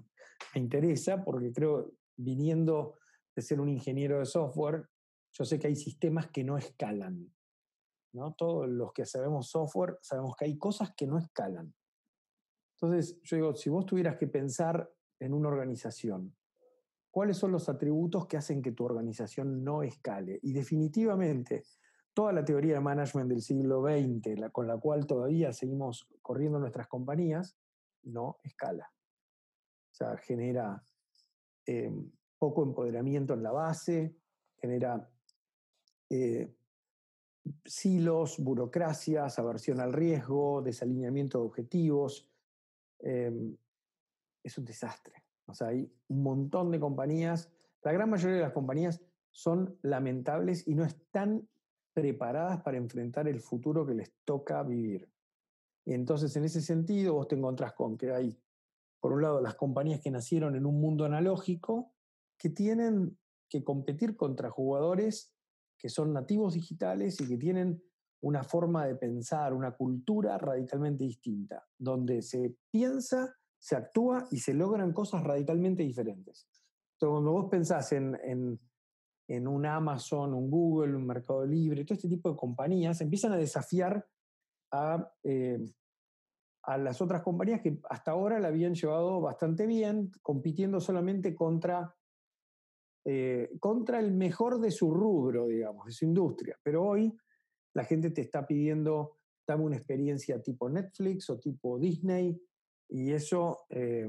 interesa 0.54 1.24
porque 1.24 1.52
creo, 1.52 1.92
viniendo 2.16 2.98
de 3.34 3.42
ser 3.42 3.60
un 3.60 3.68
ingeniero 3.68 4.18
de 4.18 4.26
software, 4.26 4.88
yo 5.32 5.44
sé 5.44 5.58
que 5.58 5.66
hay 5.66 5.76
sistemas 5.76 6.28
que 6.30 6.44
no 6.44 6.56
escalan. 6.56 7.32
¿no? 8.12 8.34
Todos 8.34 8.68
los 8.68 8.92
que 8.92 9.04
sabemos 9.04 9.50
software 9.50 9.98
sabemos 10.00 10.34
que 10.36 10.46
hay 10.46 10.56
cosas 10.56 10.94
que 10.96 11.06
no 11.06 11.18
escalan. 11.18 11.74
Entonces, 12.76 13.20
yo 13.22 13.36
digo, 13.36 13.54
si 13.54 13.70
vos 13.70 13.86
tuvieras 13.86 14.16
que 14.16 14.26
pensar 14.26 14.90
en 15.18 15.34
una 15.34 15.48
organización, 15.48 16.34
¿cuáles 17.10 17.36
son 17.36 17.52
los 17.52 17.68
atributos 17.68 18.26
que 18.26 18.36
hacen 18.36 18.62
que 18.62 18.72
tu 18.72 18.84
organización 18.84 19.64
no 19.64 19.82
escale? 19.82 20.38
Y 20.42 20.52
definitivamente, 20.52 21.64
toda 22.12 22.32
la 22.32 22.44
teoría 22.44 22.74
de 22.74 22.80
management 22.80 23.28
del 23.28 23.42
siglo 23.42 23.82
XX, 23.82 24.50
con 24.50 24.66
la 24.66 24.78
cual 24.78 25.06
todavía 25.06 25.52
seguimos 25.52 26.08
corriendo 26.22 26.58
nuestras 26.58 26.86
compañías, 26.86 27.58
no 28.02 28.38
escala. 28.42 28.90
Sea, 29.96 30.14
genera 30.18 30.84
eh, 31.64 31.90
poco 32.38 32.62
empoderamiento 32.62 33.32
en 33.32 33.42
la 33.42 33.50
base, 33.50 34.14
genera 34.60 35.08
eh, 36.10 36.54
silos, 37.64 38.38
burocracias, 38.38 39.38
aversión 39.38 39.80
al 39.80 39.94
riesgo, 39.94 40.60
desalineamiento 40.60 41.38
de 41.38 41.46
objetivos. 41.46 42.28
Em, 42.98 43.56
es 44.42 44.58
un 44.58 44.66
desastre. 44.66 45.24
O 45.46 45.54
sea, 45.54 45.68
hay 45.68 45.90
un 46.08 46.22
montón 46.22 46.70
de 46.70 46.78
compañías, 46.78 47.50
la 47.82 47.92
gran 47.92 48.10
mayoría 48.10 48.36
de 48.36 48.42
las 48.42 48.52
compañías 48.52 49.00
son 49.30 49.78
lamentables 49.80 50.68
y 50.68 50.74
no 50.74 50.84
están 50.84 51.48
preparadas 51.94 52.60
para 52.60 52.76
enfrentar 52.76 53.28
el 53.28 53.40
futuro 53.40 53.86
que 53.86 53.94
les 53.94 54.12
toca 54.26 54.62
vivir. 54.62 55.08
Y 55.86 55.94
entonces, 55.94 56.36
en 56.36 56.44
ese 56.44 56.60
sentido, 56.60 57.14
vos 57.14 57.28
te 57.28 57.36
encontrás 57.36 57.72
con 57.72 57.96
que 57.96 58.10
hay, 58.10 58.38
por 59.00 59.12
un 59.12 59.22
lado, 59.22 59.40
las 59.40 59.54
compañías 59.54 60.00
que 60.00 60.10
nacieron 60.10 60.56
en 60.56 60.66
un 60.66 60.80
mundo 60.80 61.04
analógico, 61.04 61.92
que 62.38 62.50
tienen 62.50 63.18
que 63.48 63.62
competir 63.62 64.16
contra 64.16 64.50
jugadores 64.50 65.36
que 65.78 65.88
son 65.88 66.12
nativos 66.12 66.54
digitales 66.54 67.20
y 67.20 67.28
que 67.28 67.36
tienen 67.36 67.82
una 68.22 68.42
forma 68.42 68.86
de 68.86 68.96
pensar, 68.96 69.52
una 69.52 69.72
cultura 69.72 70.38
radicalmente 70.38 71.04
distinta, 71.04 71.64
donde 71.78 72.22
se 72.22 72.56
piensa, 72.70 73.36
se 73.58 73.76
actúa 73.76 74.26
y 74.30 74.38
se 74.38 74.54
logran 74.54 74.92
cosas 74.92 75.22
radicalmente 75.22 75.82
diferentes. 75.82 76.48
Entonces, 76.94 77.12
cuando 77.12 77.32
vos 77.32 77.48
pensás 77.50 77.92
en, 77.92 78.58
un 79.28 79.66
Amazon, 79.66 80.34
un 80.34 80.50
Google, 80.50 80.96
un 80.96 81.06
Mercado 81.06 81.44
Libre, 81.44 81.84
todo 81.84 81.94
este 81.94 82.08
tipo 82.08 82.30
de 82.30 82.36
compañías, 82.36 83.00
empiezan 83.00 83.32
a 83.32 83.36
desafiar 83.36 84.06
a, 84.72 85.12
eh, 85.22 85.58
a 86.66 86.78
las 86.78 87.00
otras 87.00 87.22
compañías 87.22 87.60
que 87.60 87.78
hasta 87.88 88.10
ahora 88.10 88.38
la 88.40 88.48
habían 88.48 88.74
llevado 88.74 89.20
bastante 89.20 89.66
bien, 89.66 90.10
compitiendo 90.22 90.80
solamente 90.80 91.34
contra 91.34 91.94
eh, 93.08 93.56
contra 93.60 94.00
el 94.00 94.10
mejor 94.10 94.60
de 94.60 94.72
su 94.72 94.92
rubro, 94.92 95.46
digamos, 95.46 95.86
de 95.86 95.92
su 95.92 96.04
industria. 96.04 96.58
Pero 96.60 96.82
hoy 96.82 97.16
la 97.72 97.84
gente 97.84 98.10
te 98.10 98.20
está 98.20 98.44
pidiendo, 98.44 99.18
dame 99.46 99.62
una 99.62 99.76
experiencia 99.76 100.42
tipo 100.42 100.68
Netflix 100.68 101.30
o 101.30 101.38
tipo 101.38 101.78
Disney, 101.78 102.36
y 102.88 103.12
eso 103.12 103.58
eh, 103.70 104.08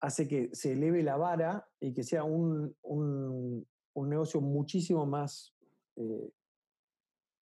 hace 0.00 0.28
que 0.28 0.50
se 0.52 0.74
eleve 0.74 1.02
la 1.02 1.16
vara 1.16 1.68
y 1.80 1.92
que 1.92 2.04
sea 2.04 2.22
un, 2.22 2.76
un, 2.82 3.66
negocio 3.96 4.40
muchísimo 4.40 5.04
más, 5.04 5.56
eh, 5.96 6.30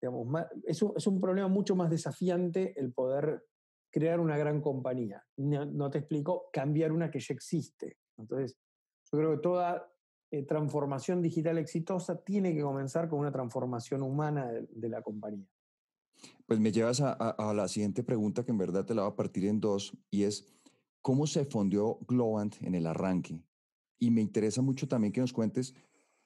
digamos, 0.01 0.47
es, 0.63 0.81
un, 0.81 0.93
es, 0.97 1.05
un, 1.05 1.21
problema 1.21 1.47
mucho 1.47 1.75
más 1.75 1.91
desafiante 1.91 2.73
el 2.79 2.91
poder 2.91 3.45
crear 3.91 4.19
una 4.19 4.37
gran 4.37 4.61
compañía. 4.61 5.23
No, 5.37 5.91
te 5.91 5.99
explico, 5.99 6.49
cambiar 6.51 6.91
una 6.91 7.11
que 7.11 7.19
ya 7.19 7.33
existe. 7.33 7.97
Entonces, 8.17 8.57
yo 9.11 9.19
creo 9.19 9.31
que 9.31 9.41
toda 9.41 9.93
eh, 10.31 10.43
transformación 10.43 11.21
digital 11.21 11.57
exitosa 11.57 12.23
tiene 12.23 12.55
que 12.55 12.61
comenzar 12.61 13.09
con 13.09 13.19
una 13.19 13.31
transformación 13.31 14.01
humana 14.01 14.49
de, 14.51 14.89
la 14.89 15.01
compañía. 15.01 15.45
Pues 16.45 16.59
me 16.59 16.71
llevas 16.71 17.01
a, 17.01 17.53
la 17.53 17.67
siguiente 17.67 18.03
pregunta 18.03 18.43
que 18.43 18.51
en 18.51 18.57
verdad 18.57 18.85
te 18.85 18.95
la 18.95 19.03
voy 19.03 19.11
a 19.11 19.15
partir 19.15 19.45
en 19.45 19.59
dos 19.59 19.97
y 20.09 20.23
es, 20.23 20.47
¿cómo 21.01 21.27
se 21.27 21.45
fundió 21.45 21.99
Globant 22.07 22.55
en 22.61 22.75
el 22.75 22.87
arranque? 22.87 23.43
Y 23.99 24.11
me 24.11 24.21
interesa 24.21 24.61
mucho 24.61 24.87
también 24.87 25.11
que 25.11 25.21
nos 25.21 25.33
cuentes 25.33 25.75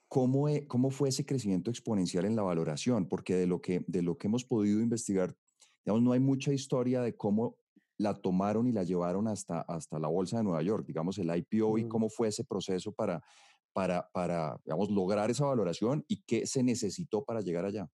cómo, 0.08 0.50
e, 0.50 0.68
cómo 0.68 0.92
fue 0.92 1.10
ese 1.10 1.26
crecimiento 1.26 1.72
exponencial 1.72 2.26
en 2.26 2.36
la 2.36 2.44
valoración, 2.44 3.08
porque 3.08 3.36
de 3.36 3.48
lo 3.48 3.62
que, 3.62 3.84
de 3.88 4.02
lo 4.02 4.18
que 4.18 4.28
hemos 4.28 4.44
podido 4.44 4.82
investigar, 4.82 5.36
digamos, 5.86 6.04
no 6.04 6.12
hay 6.12 6.20
mucha 6.20 6.52
historia 6.52 7.02
de 7.02 7.16
cómo 7.16 7.58
la 7.98 8.14
tomaron 8.14 8.68
y 8.68 8.72
la 8.72 8.84
llevaron 8.84 9.28
hasta, 9.28 9.62
hasta 9.62 10.00
la 10.00 10.08
Bolsa 10.08 10.38
de 10.38 10.44
Nueva 10.44 10.62
York, 10.62 10.86
digamos, 10.86 11.18
el 11.18 11.34
IPO 11.34 11.78
y 11.78 11.88
cómo 11.88 12.10
fue 12.10 12.28
ese 12.28 12.44
proceso 12.44 12.92
para, 12.92 13.24
para, 13.72 14.10
para 14.12 14.60
digamos, 14.66 14.90
lograr 14.90 15.30
esa 15.30 15.46
valoración 15.46 16.04
y 16.08 16.24
qué 16.24 16.46
se 16.46 16.64
necesitó 16.64 17.24
para 17.24 17.42
llegar 17.42 17.66
allá? 17.66 17.90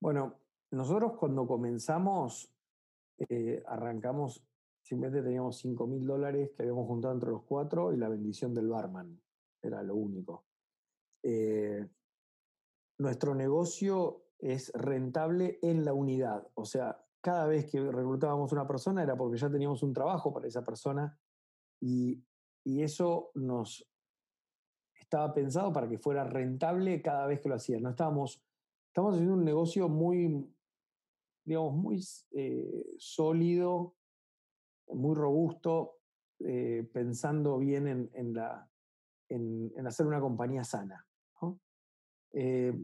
Bueno, 0.00 0.40
nosotros 0.70 1.12
cuando 1.18 1.46
comenzamos, 1.46 2.52
eh, 3.28 3.62
arrancamos, 3.66 4.44
simplemente 4.82 5.22
teníamos 5.22 5.58
5 5.58 5.86
mil 5.86 6.06
dólares 6.06 6.50
que 6.56 6.62
habíamos 6.62 6.86
juntado 6.86 7.14
entre 7.14 7.30
los 7.30 7.44
cuatro 7.44 7.92
y 7.92 7.96
la 7.96 8.08
bendición 8.08 8.52
del 8.54 8.68
barman, 8.68 9.20
era 9.62 9.82
lo 9.82 9.94
único. 9.94 10.46
Eh, 11.22 11.86
nuestro 12.98 13.34
negocio 13.34 14.25
es 14.38 14.72
rentable 14.74 15.58
en 15.62 15.84
la 15.84 15.92
unidad, 15.92 16.46
o 16.54 16.64
sea, 16.64 17.02
cada 17.20 17.46
vez 17.46 17.68
que 17.68 17.80
reclutábamos 17.80 18.52
una 18.52 18.68
persona 18.68 19.02
era 19.02 19.16
porque 19.16 19.38
ya 19.38 19.50
teníamos 19.50 19.82
un 19.82 19.92
trabajo 19.92 20.32
para 20.32 20.46
esa 20.46 20.64
persona 20.64 21.18
y, 21.80 22.22
y 22.62 22.82
eso 22.82 23.32
nos 23.34 23.84
estaba 25.06 25.32
pensado 25.32 25.72
para 25.72 25.88
que 25.88 25.98
fuera 25.98 26.24
rentable 26.24 27.00
cada 27.00 27.26
vez 27.26 27.40
que 27.40 27.48
lo 27.48 27.54
hacían. 27.54 27.82
No 27.82 27.90
estábamos, 27.90 28.42
haciendo 28.94 29.34
un 29.34 29.44
negocio 29.44 29.88
muy, 29.88 30.52
digamos, 31.44 31.74
muy 31.74 32.04
eh, 32.32 32.84
sólido, 32.98 33.94
muy 34.88 35.14
robusto, 35.14 35.98
eh, 36.40 36.88
pensando 36.92 37.58
bien 37.58 38.10
en, 38.12 38.34
la, 38.34 38.68
en, 39.28 39.86
hacer 39.86 40.06
una 40.06 40.20
compañía 40.20 40.64
sana. 40.64 41.06
Eh, 42.32 42.74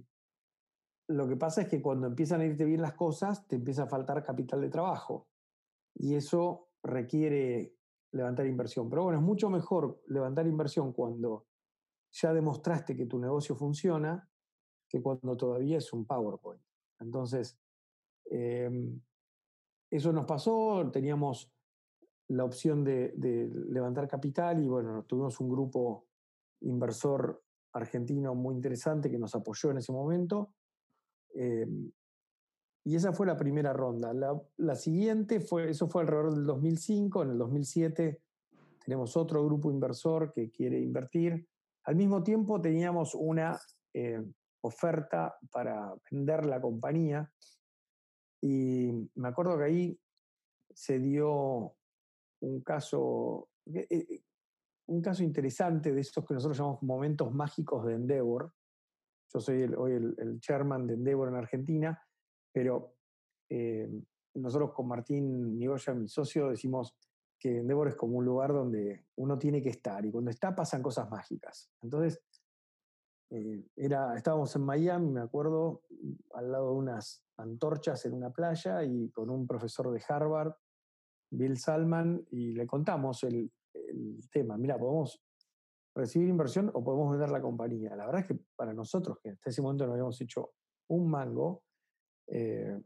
lo 1.12 1.28
que 1.28 1.36
pasa 1.36 1.62
es 1.62 1.68
que 1.68 1.80
cuando 1.80 2.06
empiezan 2.06 2.40
a 2.40 2.44
irte 2.44 2.64
bien 2.64 2.82
las 2.82 2.94
cosas, 2.94 3.46
te 3.46 3.56
empieza 3.56 3.84
a 3.84 3.88
faltar 3.88 4.22
capital 4.22 4.60
de 4.60 4.68
trabajo. 4.68 5.28
Y 5.94 6.14
eso 6.14 6.70
requiere 6.82 7.76
levantar 8.12 8.46
inversión. 8.46 8.88
Pero 8.88 9.04
bueno, 9.04 9.18
es 9.18 9.24
mucho 9.24 9.48
mejor 9.50 10.02
levantar 10.06 10.46
inversión 10.46 10.92
cuando 10.92 11.46
ya 12.12 12.32
demostraste 12.32 12.96
que 12.96 13.06
tu 13.06 13.18
negocio 13.18 13.54
funciona 13.54 14.28
que 14.88 15.00
cuando 15.00 15.36
todavía 15.36 15.78
es 15.78 15.92
un 15.92 16.04
PowerPoint. 16.04 16.62
Entonces, 17.00 17.58
em, 18.26 19.00
eso 19.90 20.12
nos 20.12 20.26
pasó, 20.26 20.90
teníamos 20.92 21.50
la 22.28 22.44
opción 22.44 22.84
de, 22.84 23.14
levantar 23.68 24.08
capital 24.08 24.62
y 24.62 24.68
bueno, 24.68 25.04
tuvimos 25.04 25.38
un 25.40 25.48
grupo 25.48 26.06
inversor 26.60 27.42
argentino 27.72 28.34
muy 28.34 28.54
interesante 28.54 29.10
que 29.10 29.18
nos 29.18 29.34
apoyó 29.34 29.70
en 29.70 29.78
ese 29.78 29.92
momento. 29.92 30.54
Em, 31.34 31.90
y 32.84 32.96
esa 32.96 33.12
fue 33.12 33.26
la 33.26 33.36
primera 33.36 33.72
ronda. 33.72 34.12
La, 34.56 34.74
siguiente 34.74 35.40
fue, 35.40 35.70
eso 35.70 35.88
fue 35.88 36.02
alrededor 36.02 36.34
del 36.34 36.46
2005, 36.46 37.22
en 37.22 37.30
el 37.30 37.38
2007 37.38 38.20
tenemos 38.84 39.16
otro 39.16 39.44
grupo 39.44 39.70
inversor 39.70 40.32
que 40.32 40.50
quiere 40.50 40.80
invertir 40.80 41.46
al 41.84 41.96
mismo 41.96 42.22
tiempo 42.22 42.60
teníamos 42.60 43.14
una 43.14 43.58
eh, 43.92 44.22
oferta 44.60 45.36
para 45.50 45.94
vender 46.10 46.46
la 46.46 46.60
compañía 46.60 47.30
y 48.40 48.92
me 49.14 49.28
acuerdo 49.28 49.58
que 49.58 49.64
ahí 49.64 50.00
se 50.74 50.98
dio 50.98 51.74
un 52.40 52.60
caso, 52.62 53.48
eh, 53.66 53.86
eh, 53.90 54.22
un 54.86 55.02
caso 55.02 55.22
interesante 55.22 55.92
de 55.92 56.00
estos 56.00 56.24
que 56.24 56.34
nosotros 56.34 56.58
llamamos 56.58 56.82
momentos 56.82 57.32
mágicos 57.32 57.84
de 57.86 57.94
Endeavor. 57.94 58.52
Yo 59.32 59.40
soy 59.40 59.62
hoy 59.76 59.92
el, 59.92 60.40
chairman 60.40 60.86
de 60.86 60.94
Endeavor 60.94 61.28
en 61.28 61.36
Argentina, 61.36 62.00
pero 62.52 62.96
nosotros 64.34 64.72
con 64.72 64.88
Martín 64.88 65.58
Migoya, 65.58 65.94
mi 65.94 66.08
socio, 66.08 66.48
decimos, 66.50 66.96
que 67.42 67.58
Endeavor 67.58 67.88
es 67.88 67.96
como 67.96 68.18
un 68.18 68.24
lugar 68.24 68.52
donde 68.52 69.06
uno 69.16 69.36
tiene 69.36 69.60
que 69.60 69.70
estar 69.70 70.06
y 70.06 70.12
cuando 70.12 70.30
está 70.30 70.54
pasan 70.54 70.80
cosas 70.80 71.10
mágicas. 71.10 71.72
Entonces, 71.82 72.22
eh, 73.30 73.66
era, 73.74 74.14
estábamos 74.14 74.54
en 74.54 74.62
Miami, 74.62 75.10
me 75.10 75.22
acuerdo, 75.22 75.82
al 76.34 76.52
lado 76.52 76.70
de 76.70 76.76
unas 76.76 77.24
antorchas 77.38 78.04
en 78.06 78.12
una 78.12 78.30
playa 78.30 78.84
y 78.84 79.10
con 79.10 79.28
un 79.28 79.46
profesor 79.48 79.90
de 79.90 80.00
Harvard, 80.06 80.54
Bill 81.32 81.56
Salman, 81.58 82.24
y 82.30 82.52
le 82.52 82.64
contamos 82.66 83.24
el, 83.24 83.50
tema. 84.30 84.56
Mira, 84.56 84.78
podemos 84.78 85.20
recibir 85.94 86.28
inversión 86.28 86.70
o 86.72 86.82
podemos 86.82 87.10
vender 87.10 87.30
la 87.30 87.40
compañía. 87.40 87.94
La 87.96 88.06
verdad 88.06 88.22
es 88.22 88.26
que 88.28 88.38
para 88.56 88.72
nosotros, 88.72 89.18
que 89.22 89.30
hasta 89.30 89.50
ese 89.50 89.62
momento 89.62 89.86
no 89.86 89.92
habíamos 89.92 90.20
hecho 90.20 90.52
un 90.88 91.10
mango, 91.10 91.62
eh, 92.26 92.80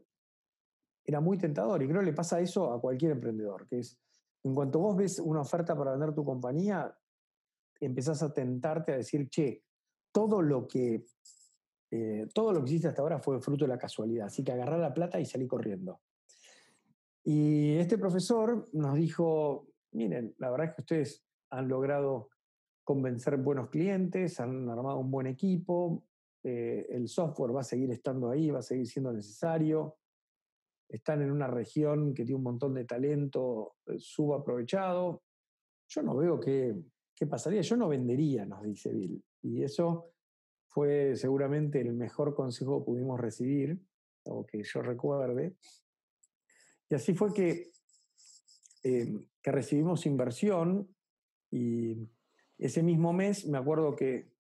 era 1.05 1.21
muy 1.21 1.37
tentador 1.37 1.81
y 1.81 1.87
creo 1.87 2.01
que 2.01 2.07
le 2.07 2.13
pasa 2.13 2.39
eso 2.39 2.73
a 2.73 2.81
cualquier 2.81 3.11
emprendedor, 3.11 3.67
que 3.67 3.79
es 3.79 3.97
en 4.43 4.53
cuanto 4.53 4.79
vos 4.79 4.95
ves 4.95 5.19
una 5.19 5.41
oferta 5.41 5.75
para 5.75 5.91
vender 5.91 6.13
tu 6.13 6.23
compañía, 6.23 6.95
empezás 7.79 8.21
a 8.23 8.33
tentarte 8.33 8.93
a 8.93 8.97
decir, 8.97 9.29
che, 9.29 9.63
todo 10.11 10.41
lo 10.41 10.67
que 10.67 11.05
eh, 11.89 12.27
todo 12.33 12.51
lo 12.51 12.63
que 12.63 12.71
hiciste 12.71 12.89
hasta 12.89 13.01
ahora 13.01 13.19
fue 13.19 13.39
fruto 13.39 13.63
de 13.63 13.69
la 13.69 13.77
casualidad, 13.77 14.27
así 14.27 14.43
que 14.43 14.51
agarrá 14.51 14.77
la 14.77 14.93
plata 14.93 15.19
y 15.19 15.25
salí 15.25 15.47
corriendo. 15.47 16.01
Y 17.23 17.75
este 17.77 17.97
profesor 17.97 18.69
nos 18.73 18.95
dijo, 18.95 19.67
miren, 19.91 20.33
la 20.37 20.49
verdad 20.49 20.67
es 20.67 20.75
que 20.75 20.81
ustedes 20.81 21.25
han 21.49 21.67
logrado 21.67 22.29
convencer 22.87 23.35
buenos 23.35 23.69
clientes, 23.69 24.39
han 24.39 24.69
armado 24.69 24.99
un 24.99 25.11
buen 25.11 25.27
equipo, 25.27 26.05
eh, 26.41 26.87
el 26.89 27.09
software 27.09 27.53
va 27.53 27.59
a 27.59 27.65
seguir 27.65 27.91
estando 27.91 28.29
ahí, 28.29 28.49
va 28.49 28.59
a 28.59 28.61
seguir 28.61 28.87
siendo 28.87 29.11
necesario, 29.11 29.97
están 30.87 31.21
en 31.21 31.29
una 31.29 31.47
región 31.47 32.13
que 32.13 32.23
tiene 32.23 32.37
un 32.37 32.43
montón 32.43 32.73
de 32.75 32.85
talento 32.85 33.75
eh, 33.87 33.99
subaprovechado. 33.99 35.21
Yo 35.89 36.01
no 36.01 36.15
veo 36.15 36.39
qué, 36.39 36.81
qué 37.13 37.27
pasaría, 37.27 37.59
yo 37.59 37.75
no 37.75 37.89
vendería, 37.89 38.45
nos 38.45 38.63
dice 38.63 38.93
Bill. 38.93 39.21
Y 39.41 39.63
eso 39.63 40.13
fue 40.69 41.17
seguramente 41.17 41.81
el 41.81 41.91
mejor 41.91 42.33
consejo 42.33 42.79
que 42.79 42.85
pudimos 42.85 43.19
recibir, 43.19 43.77
o 44.23 44.45
que 44.45 44.63
yo 44.63 44.81
recuerde. 44.81 45.57
Y 46.89 46.95
así 46.95 47.13
fue 47.13 47.33
que, 47.33 47.69
em, 48.83 49.27
que 49.41 49.51
recibimos 49.51 50.05
inversión 50.05 50.87
y 51.51 52.07
ese 52.57 52.83
mismo 52.83 53.13
mes 53.13 53.45
me 53.45 53.57
acuerdo 53.57 53.95
que 53.95 54.31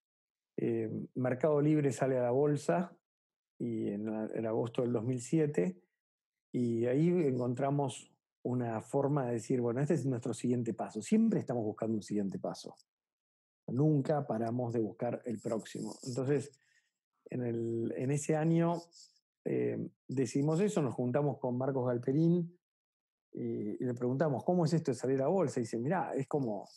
em, 0.56 1.06
Mercado 1.14 1.60
Libre 1.60 1.92
sale 1.92 2.18
a 2.18 2.22
la 2.22 2.30
bolsa 2.30 2.96
y 3.58 3.88
en, 3.88 4.08
en, 4.08 4.46
agosto 4.46 4.82
del 4.82 4.92
2007 4.92 5.80
y 6.52 6.86
ahí 6.86 7.08
encontramos 7.08 8.10
una 8.42 8.80
forma 8.80 9.26
de 9.26 9.34
decir, 9.34 9.60
bueno, 9.60 9.80
este 9.80 9.94
es 9.94 10.06
nuestro 10.06 10.32
siguiente 10.32 10.72
paso. 10.72 11.02
Siempre 11.02 11.40
estamos 11.40 11.64
buscando 11.64 11.96
un 11.96 12.02
siguiente 12.02 12.38
paso. 12.38 12.76
Nunca 13.66 14.24
paramos 14.26 14.72
de 14.72 14.78
buscar 14.78 15.20
el 15.24 15.40
próximo. 15.40 15.96
Entonces, 16.04 16.52
en, 17.28 17.42
el, 17.42 17.92
en 17.96 18.10
ese 18.12 18.36
año 18.36 18.82
eh, 19.44 19.88
decidimos 20.08 20.60
eso, 20.60 20.82
nos 20.82 20.94
juntamos 20.94 21.38
con 21.38 21.56
Marcos 21.56 21.86
Galperín 21.86 22.56
y, 23.32 23.84
le 23.84 23.94
preguntamos, 23.94 24.44
¿cómo 24.44 24.64
es 24.64 24.72
esto 24.72 24.90
de 24.90 24.96
salir 24.96 25.22
a 25.22 25.28
bolsa? 25.28 25.60
Y 25.60 25.64
dice, 25.64 25.78
mira, 25.78 26.14
es 26.14 26.26
como, 26.26 26.68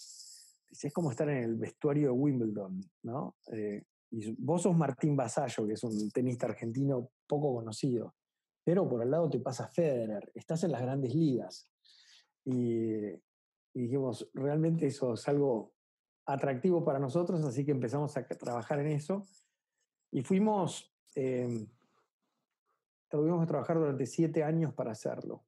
es 0.72 0.94
como 0.94 1.12
estar 1.12 1.30
en 1.30 1.44
el 1.44 1.56
vestuario 1.56 2.08
de 2.08 2.12
Wimbledon, 2.12 2.82
¿no? 3.04 3.36
Eh, 3.52 3.84
y 4.12 4.36
vos 4.42 4.64
sos 4.64 4.76
Martín 4.76 5.16
Basallo, 5.16 5.68
que 5.68 5.74
es 5.74 5.84
un 5.84 6.10
tenista 6.12 6.48
argentino 6.48 7.12
poco 7.28 7.54
conocido, 7.54 8.16
pero 8.64 8.88
por 8.88 9.02
al 9.02 9.12
lado 9.12 9.30
te 9.30 9.40
pasa 9.40 9.68
Federer, 9.68 10.32
estás 10.34 10.64
en 10.64 10.72
las 10.72 10.82
grandes 10.82 11.14
ligas. 11.14 11.70
Y, 12.46 12.96
y 13.74 13.82
dijimos, 13.82 14.30
realmente 14.34 14.88
eso 14.88 15.14
es 15.14 15.28
algo 15.28 15.74
atractivo 16.26 16.84
para 16.84 17.00
nosotros, 17.00 17.44
así 17.44 17.66
que 17.66 17.72
empezamos 17.72 18.16
a 18.18 18.28
trabajar 18.28 18.80
en 18.80 18.88
eso. 18.88 19.26
Y 20.12 20.24
fuimos, 20.24 20.92
eh, 21.16 21.68
tuvimos 23.10 23.42
que 23.42 23.48
trabajar 23.48 23.78
durante 23.78 24.06
siete 24.06 24.44
años 24.44 24.74
para 24.74 24.92
hacerlo. 24.92 25.44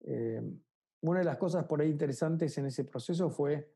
Eh, 0.00 0.42
una 1.00 1.20
de 1.20 1.24
las 1.24 1.36
cosas 1.36 1.64
por 1.64 1.80
ahí 1.80 1.90
interesantes 1.90 2.56
en 2.58 2.66
ese 2.66 2.84
proceso 2.84 3.30
fue 3.30 3.70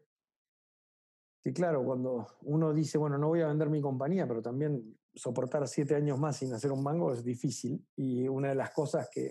que, 1.46 1.52
claro, 1.52 1.84
cuando 1.84 2.26
uno 2.42 2.74
dice, 2.74 2.98
bueno, 2.98 3.18
no 3.18 3.28
voy 3.28 3.40
a 3.40 3.46
vender 3.46 3.70
mi 3.70 3.80
compañía, 3.80 4.26
pero 4.26 4.42
también 4.42 4.98
soportar 5.14 5.68
siete 5.68 5.94
años 5.94 6.18
más 6.18 6.38
sin 6.38 6.52
hacer 6.52 6.72
un 6.72 6.82
mango 6.82 7.12
es 7.12 7.22
difícil. 7.22 7.86
Y 7.94 8.26
una 8.26 8.48
de 8.48 8.56
las 8.56 8.72
cosas 8.72 9.08
que 9.12 9.30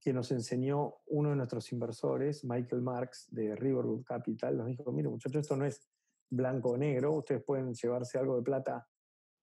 que 0.00 0.12
nos 0.12 0.30
enseñó 0.30 0.94
uno 1.08 1.30
de 1.30 1.36
nuestros 1.36 1.72
inversores, 1.72 2.44
Michael 2.44 2.82
Marks, 2.82 3.26
de 3.32 3.56
Riverwood 3.56 4.04
Capital, 4.04 4.56
nos 4.56 4.68
dijo, 4.68 4.92
mire 4.92 5.08
muchachos, 5.08 5.40
esto 5.40 5.56
no 5.56 5.64
es 5.64 5.90
blanco 6.30 6.70
o 6.70 6.76
negro, 6.76 7.14
ustedes 7.14 7.42
pueden 7.42 7.74
llevarse 7.74 8.16
algo 8.16 8.36
de 8.36 8.42
plata 8.42 8.86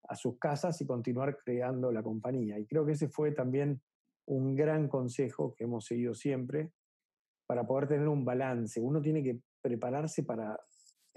a 0.07 0.15
sus 0.15 0.39
casas 0.39 0.79
y 0.79 0.86
continuar 0.86 1.38
creando 1.43 1.91
la 1.91 2.01
compañía. 2.01 2.57
Y 2.57 2.65
creo 2.65 2.86
que 2.86 2.93
ese 2.93 3.10
fue 3.10 3.34
también 3.34 3.81
un 4.27 4.55
gran 4.55 4.88
consejo 4.88 5.53
que 5.53 5.65
hemos 5.65 5.84
seguido 5.84 6.13
siempre 6.13 6.71
para 7.45 7.67
poder 7.67 7.89
tener 7.89 8.08
un 8.08 8.23
balance. 8.23 8.80
Uno 8.80 9.02
tiene 9.02 9.21
que 9.21 9.41
prepararse 9.62 10.23
para 10.23 10.58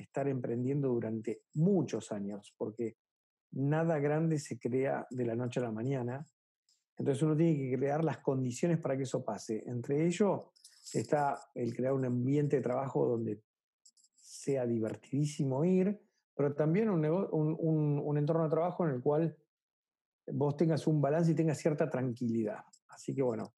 estar 0.03 0.29
emprendiendo 0.29 0.89
durante 0.89 1.43
muchos 1.55 2.13
años, 2.13 2.55
porque 2.57 2.97
nada 3.53 3.99
grande 3.99 4.39
se 4.39 4.59
crea 4.59 5.07
de 5.11 5.27
la 5.27 5.35
noche 5.35 5.61
a 5.61 5.65
la 5.65 5.73
mañana 5.73 6.27
entonces 7.01 7.23
uno 7.23 7.35
tiene 7.35 7.57
que 7.57 7.79
crear 7.79 8.05
las 8.05 8.19
condiciones 8.19 8.79
para 8.79 8.95
que 8.95 9.05
eso 9.05 9.25
pase. 9.25 9.65
Entre 9.67 10.07
ellos 10.07 10.43
está 10.93 11.41
el 11.55 11.75
crear 11.75 11.95
un 11.95 12.05
ambiente 12.05 12.57
de 12.57 12.63
trabajo 12.63 13.07
donde 13.07 13.43
sea 14.17 14.67
divertidísimo 14.67 15.65
ir, 15.65 15.99
pero 16.35 16.55
también 16.55 16.91
un, 16.91 17.03
un, 17.03 18.19
entorno 18.19 18.45
de 18.45 18.51
trabajo 18.51 18.87
en 18.87 18.97
el 18.97 19.01
cual 19.01 19.35
vos 20.27 20.59
tengas 20.59 20.87
un 20.87 21.01
balance 21.01 21.33
y 21.33 21.35
tengas 21.35 21.57
cierta 21.57 21.89
tranquilidad. 21.89 22.65
Así 22.89 23.15
que 23.15 23.23
bueno, 23.23 23.55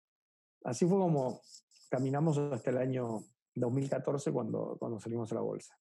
así 0.63 0.85
fue 0.85 0.99
como 0.99 1.41
caminamos 1.89 2.37
hasta 2.37 2.69
el 2.69 2.77
año 2.77 3.21
2014 3.55 4.31
cuando, 4.31 4.77
cuando 4.77 4.99
salimos 4.99 5.31
a 5.31 5.35
la 5.35 5.41
bolsa. 5.41 5.75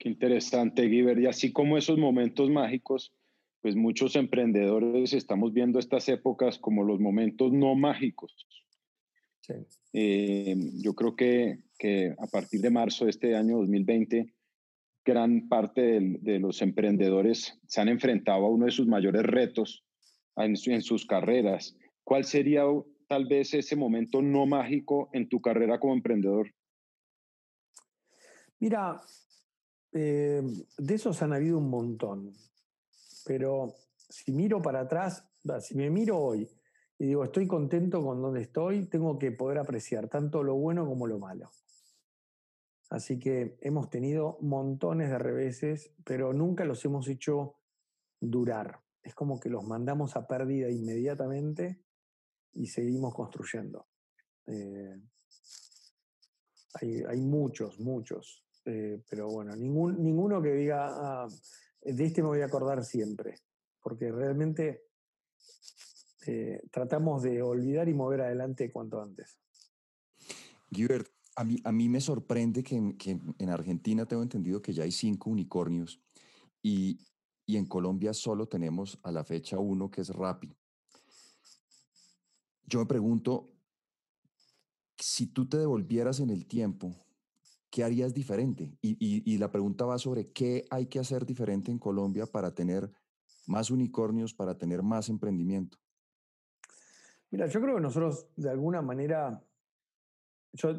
Qué 0.00 0.08
interesante, 0.08 0.88
Giver. 0.88 1.18
Y 1.20 1.26
así 1.26 1.52
como 1.52 1.76
esos 1.76 1.98
momentos 1.98 2.48
mágicos, 2.48 3.12
pues 3.60 3.76
muchos 3.76 4.16
emprendedores 4.16 5.12
estamos 5.12 5.52
viendo 5.52 5.78
estas 5.78 6.08
épocas 6.08 6.58
como 6.58 6.84
los 6.84 6.98
momentos 6.98 7.52
no 7.52 7.74
mágicos. 7.74 8.46
Eh, 9.92 10.56
yo 10.82 10.94
creo 10.94 11.14
que, 11.14 11.58
que, 11.78 12.14
a 12.18 12.26
partir 12.28 12.62
de 12.62 12.70
marzo 12.70 13.04
de 13.04 13.10
este 13.10 13.36
año 13.36 13.58
2020, 13.58 14.32
gran 15.04 15.48
parte 15.48 15.82
de, 15.82 16.18
de, 16.20 16.38
los 16.38 16.62
emprendedores 16.62 17.58
se 17.66 17.80
han 17.82 17.88
enfrentado 17.88 18.46
a 18.46 18.50
uno 18.50 18.66
de 18.66 18.72
sus 18.72 18.86
mayores 18.86 19.22
retos 19.22 19.84
en, 20.36 20.54
en, 20.64 20.82
sus 20.82 21.04
carreras. 21.04 21.76
¿Cuál 22.04 22.24
sería 22.24 22.62
tal 23.06 23.26
vez 23.26 23.52
ese 23.52 23.76
momento 23.76 24.22
no 24.22 24.46
mágico 24.46 25.10
en 25.12 25.28
tu 25.28 25.42
carrera 25.42 25.78
como 25.78 25.92
emprendedor? 25.92 26.54
Mira, 28.60 29.00
eh, 29.92 30.42
de 30.78 30.94
esos 30.94 31.20
han 31.22 31.32
habido 31.32 31.58
un 31.58 31.68
montón 31.68 32.32
pero 33.24 33.76
si 33.96 34.32
miro 34.32 34.60
para 34.60 34.80
atrás, 34.80 35.24
si 35.60 35.76
me 35.76 35.90
miro 35.90 36.18
hoy 36.18 36.50
y 36.98 37.06
digo, 37.06 37.24
estoy 37.24 37.46
contento 37.46 38.02
con 38.02 38.20
donde 38.20 38.42
estoy, 38.42 38.86
tengo 38.86 39.18
que 39.18 39.32
poder 39.32 39.58
apreciar 39.58 40.08
tanto 40.08 40.42
lo 40.42 40.56
bueno 40.56 40.86
como 40.86 41.06
lo 41.06 41.18
malo. 41.18 41.50
Así 42.90 43.18
que 43.18 43.56
hemos 43.60 43.88
tenido 43.88 44.36
montones 44.40 45.10
de 45.10 45.18
reveses, 45.18 45.94
pero 46.04 46.32
nunca 46.32 46.64
los 46.64 46.84
hemos 46.84 47.08
hecho 47.08 47.54
durar. 48.20 48.80
Es 49.02 49.14
como 49.14 49.38
que 49.38 49.48
los 49.48 49.64
mandamos 49.64 50.16
a 50.16 50.26
pérdida 50.26 50.68
inmediatamente 50.68 51.80
y 52.52 52.66
seguimos 52.66 53.14
construyendo. 53.14 53.86
Eh, 54.46 55.00
hay, 56.74 57.20
muchos, 57.20 57.78
muchos, 57.78 58.44
eh, 58.64 59.02
pero 59.08 59.28
bueno, 59.28 59.54
ningún, 59.56 60.02
ninguno 60.02 60.42
que 60.42 60.52
diga, 60.52 60.88
ah, 60.90 61.28
de 61.82 62.04
este 62.04 62.22
me 62.22 62.28
voy 62.28 62.40
a 62.42 62.46
acordar 62.46 62.84
siempre, 62.84 63.36
porque 63.82 64.12
realmente 64.12 64.82
eh, 66.26 66.60
tratamos 66.70 67.22
de 67.22 67.42
olvidar 67.42 67.88
y 67.88 67.94
mover 67.94 68.22
adelante 68.22 68.70
cuanto 68.70 69.00
antes. 69.00 69.38
Gilbert, 70.70 71.08
a 71.36 71.44
mí, 71.44 71.56
a 71.64 71.72
mí 71.72 71.88
me 71.88 72.00
sorprende 72.00 72.62
que, 72.62 72.76
en 72.76 73.48
Argentina 73.48 74.06
tengo 74.06 74.22
entendido 74.22 74.60
que 74.60 74.72
ya 74.72 74.84
hay 74.84 74.92
cinco 74.92 75.30
unicornios 75.30 76.02
y, 76.62 77.00
y 77.46 77.56
en 77.56 77.66
Colombia 77.66 78.12
solo 78.12 78.46
tenemos 78.46 78.98
a 79.02 79.10
la 79.10 79.24
fecha 79.24 79.58
uno 79.58 79.90
que 79.90 80.02
es 80.02 80.10
Rappi. 80.10 80.54
Yo 82.66 82.78
me 82.78 82.86
pregunto, 82.86 83.50
si 84.96 85.26
tú 85.26 85.48
te 85.48 85.56
devolvieras 85.56 86.20
en 86.20 86.30
el 86.30 86.46
tiempo, 86.46 86.94
¿qué 87.70 87.84
harías 87.84 88.12
diferente? 88.12 88.76
Y, 88.82 89.38
la 89.38 89.50
pregunta 89.50 89.84
va 89.84 89.98
sobre 89.98 90.32
qué 90.32 90.66
hay 90.70 90.86
que 90.86 90.98
hacer 90.98 91.24
diferente 91.24 91.70
en 91.70 91.78
Colombia 91.78 92.26
para 92.26 92.54
tener 92.54 92.90
más 93.46 93.70
unicornios, 93.70 94.34
para 94.34 94.58
tener 94.58 94.82
más 94.82 95.08
emprendimiento. 95.08 95.78
Mira, 97.30 97.46
yo 97.46 97.60
creo 97.60 97.76
que 97.76 97.80
nosotros 97.80 98.28
de 98.36 98.50
alguna 98.50 98.82
manera, 98.82 99.42
yo 100.52 100.74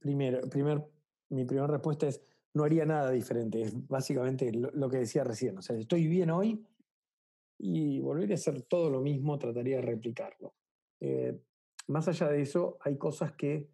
primero, 0.00 0.40
primer, 0.48 0.82
mi 1.28 1.44
primera 1.44 1.66
respuesta 1.66 2.08
es, 2.08 2.22
no 2.54 2.64
haría 2.64 2.84
nada 2.84 3.10
diferente, 3.10 3.62
es 3.62 3.86
básicamente 3.88 4.52
lo, 4.52 4.88
que 4.90 4.98
decía 4.98 5.24
recién, 5.24 5.56
o 5.56 5.62
sea, 5.62 5.76
estoy 5.76 6.06
bien 6.06 6.30
hoy 6.30 6.66
y 7.58 8.00
volvería 8.00 8.34
a 8.34 8.38
hacer 8.38 8.62
todo 8.62 8.90
lo 8.90 9.00
mismo, 9.00 9.38
trataría 9.38 9.76
de 9.76 9.82
replicarlo. 9.82 10.54
Eh, 11.00 11.40
más 11.86 12.08
allá 12.08 12.28
de 12.28 12.42
eso, 12.42 12.78
hay 12.80 12.96
cosas 12.96 13.32
que 13.32 13.70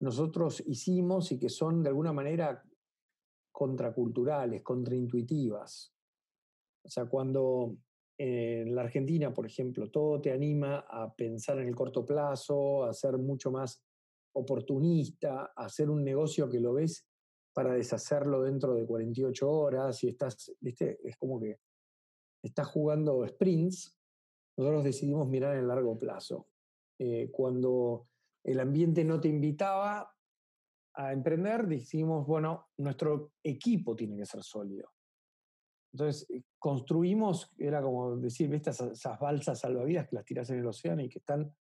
nosotros 0.00 0.62
hicimos 0.66 1.30
y 1.32 1.38
que 1.38 1.48
son 1.48 1.82
de 1.82 1.90
alguna 1.90 2.12
manera 2.12 2.64
contraculturales, 3.52 4.62
contraintuitivas. 4.62 5.94
O 6.84 6.88
sea, 6.88 7.06
cuando 7.06 7.76
en 8.18 8.74
la 8.74 8.82
Argentina, 8.82 9.32
por 9.32 9.46
ejemplo, 9.46 9.90
todo 9.90 10.20
te 10.20 10.32
anima 10.32 10.86
a 10.88 11.14
pensar 11.14 11.58
en 11.58 11.68
el 11.68 11.74
corto 11.74 12.04
plazo, 12.04 12.84
a 12.84 12.92
ser 12.92 13.18
mucho 13.18 13.50
más 13.50 13.82
oportunista, 14.34 15.52
a 15.56 15.64
hacer 15.64 15.90
un 15.90 16.04
negocio 16.04 16.48
que 16.48 16.60
lo 16.60 16.74
ves 16.74 17.06
para 17.52 17.74
deshacerlo 17.74 18.42
dentro 18.42 18.74
de 18.74 18.86
48 18.86 19.50
horas 19.50 20.04
y 20.04 20.08
estás, 20.08 20.54
viste, 20.60 21.00
es 21.02 21.16
como 21.16 21.40
que 21.40 21.58
estás 22.42 22.68
jugando 22.68 23.26
sprints, 23.26 23.96
nosotros 24.56 24.84
decidimos 24.84 25.28
mirar 25.28 25.56
en 25.56 25.68
largo 25.68 25.98
plazo. 25.98 26.46
Eh, 26.98 27.30
cuando 27.32 28.08
el 28.44 28.60
ambiente 28.60 29.04
no 29.04 29.20
te 29.20 29.28
invitaba 29.28 30.14
a 30.94 31.12
emprender, 31.12 31.66
dijimos, 31.66 32.26
bueno, 32.26 32.68
nuestro 32.78 33.32
equipo 33.42 33.94
tiene 33.94 34.16
que 34.16 34.26
ser 34.26 34.42
sólido. 34.42 34.90
Entonces, 35.92 36.28
eh, 36.30 36.42
construimos, 36.58 37.52
era 37.58 37.82
como 37.82 38.16
decir, 38.16 38.52
estas 38.54 38.80
esas 38.80 39.18
balsas 39.18 39.60
salvavidas 39.60 40.08
que 40.08 40.16
las 40.16 40.24
tiras 40.24 40.50
en 40.50 40.58
el 40.58 40.66
océano 40.66 41.02
y 41.02 41.08
que 41.08 41.18
están, 41.18 41.54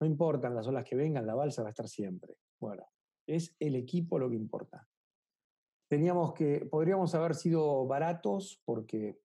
no 0.00 0.06
importan 0.06 0.54
las 0.54 0.66
olas 0.66 0.84
que 0.84 0.96
vengan, 0.96 1.26
la 1.26 1.34
balsa 1.34 1.62
va 1.62 1.68
a 1.68 1.70
estar 1.70 1.88
siempre. 1.88 2.36
Bueno, 2.60 2.86
es 3.26 3.54
el 3.58 3.76
equipo 3.76 4.18
lo 4.18 4.30
que 4.30 4.36
importa. 4.36 4.88
Teníamos 5.88 6.32
que, 6.32 6.66
podríamos 6.66 7.14
haber 7.14 7.34
sido 7.34 7.86
baratos 7.86 8.60
porque 8.64 9.20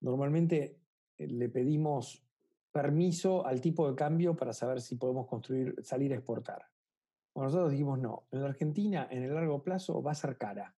normalmente 0.00 0.80
eh, 1.18 1.28
le 1.28 1.48
pedimos 1.48 2.26
permiso 2.72 3.46
al 3.46 3.60
tipo 3.60 3.88
de 3.88 3.94
cambio 3.94 4.34
para 4.34 4.52
saber 4.52 4.80
si 4.80 4.96
podemos 4.96 5.26
construir, 5.26 5.76
salir 5.82 6.12
a 6.12 6.16
exportar. 6.16 6.66
nosotros 7.34 7.70
dijimos 7.70 7.98
no, 8.00 8.26
en 8.30 8.42
Argentina 8.42 9.06
en 9.10 9.22
el 9.22 9.34
largo 9.34 9.62
plazo 9.62 10.02
va 10.02 10.12
a 10.12 10.16
ser 10.16 10.36
cara. 10.38 10.74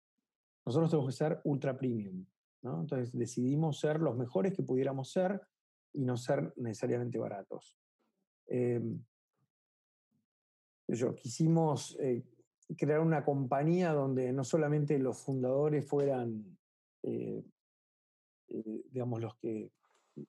Nosotros 0.66 0.90
tenemos 0.90 1.14
que 1.14 1.18
ser 1.18 1.42
ultra 1.44 1.78
premium. 1.78 2.26
Entonces 2.64 3.12
decidimos 3.18 3.80
ser 3.80 4.00
los 4.00 4.16
mejores 4.16 4.54
que 4.54 4.64
pudiéramos 4.64 5.12
ser 5.12 5.42
y 5.94 6.06
no 6.06 6.18
ser 6.18 6.54
necesariamente 6.56 7.20
baratos. 7.20 7.78
Em, 8.48 9.04
yo, 10.88 11.14
quisimos 11.16 11.98
eh, 12.00 12.24
crear 12.78 13.02
una 13.02 13.24
compañía 13.24 13.92
donde 13.92 14.32
no 14.32 14.44
solamente 14.44 14.98
los 15.00 15.18
fundadores 15.18 15.86
fueran, 15.86 16.58
eh, 17.04 17.44
eh, 18.48 18.84
digamos, 18.90 19.22
los 19.22 19.36
que 19.36 19.72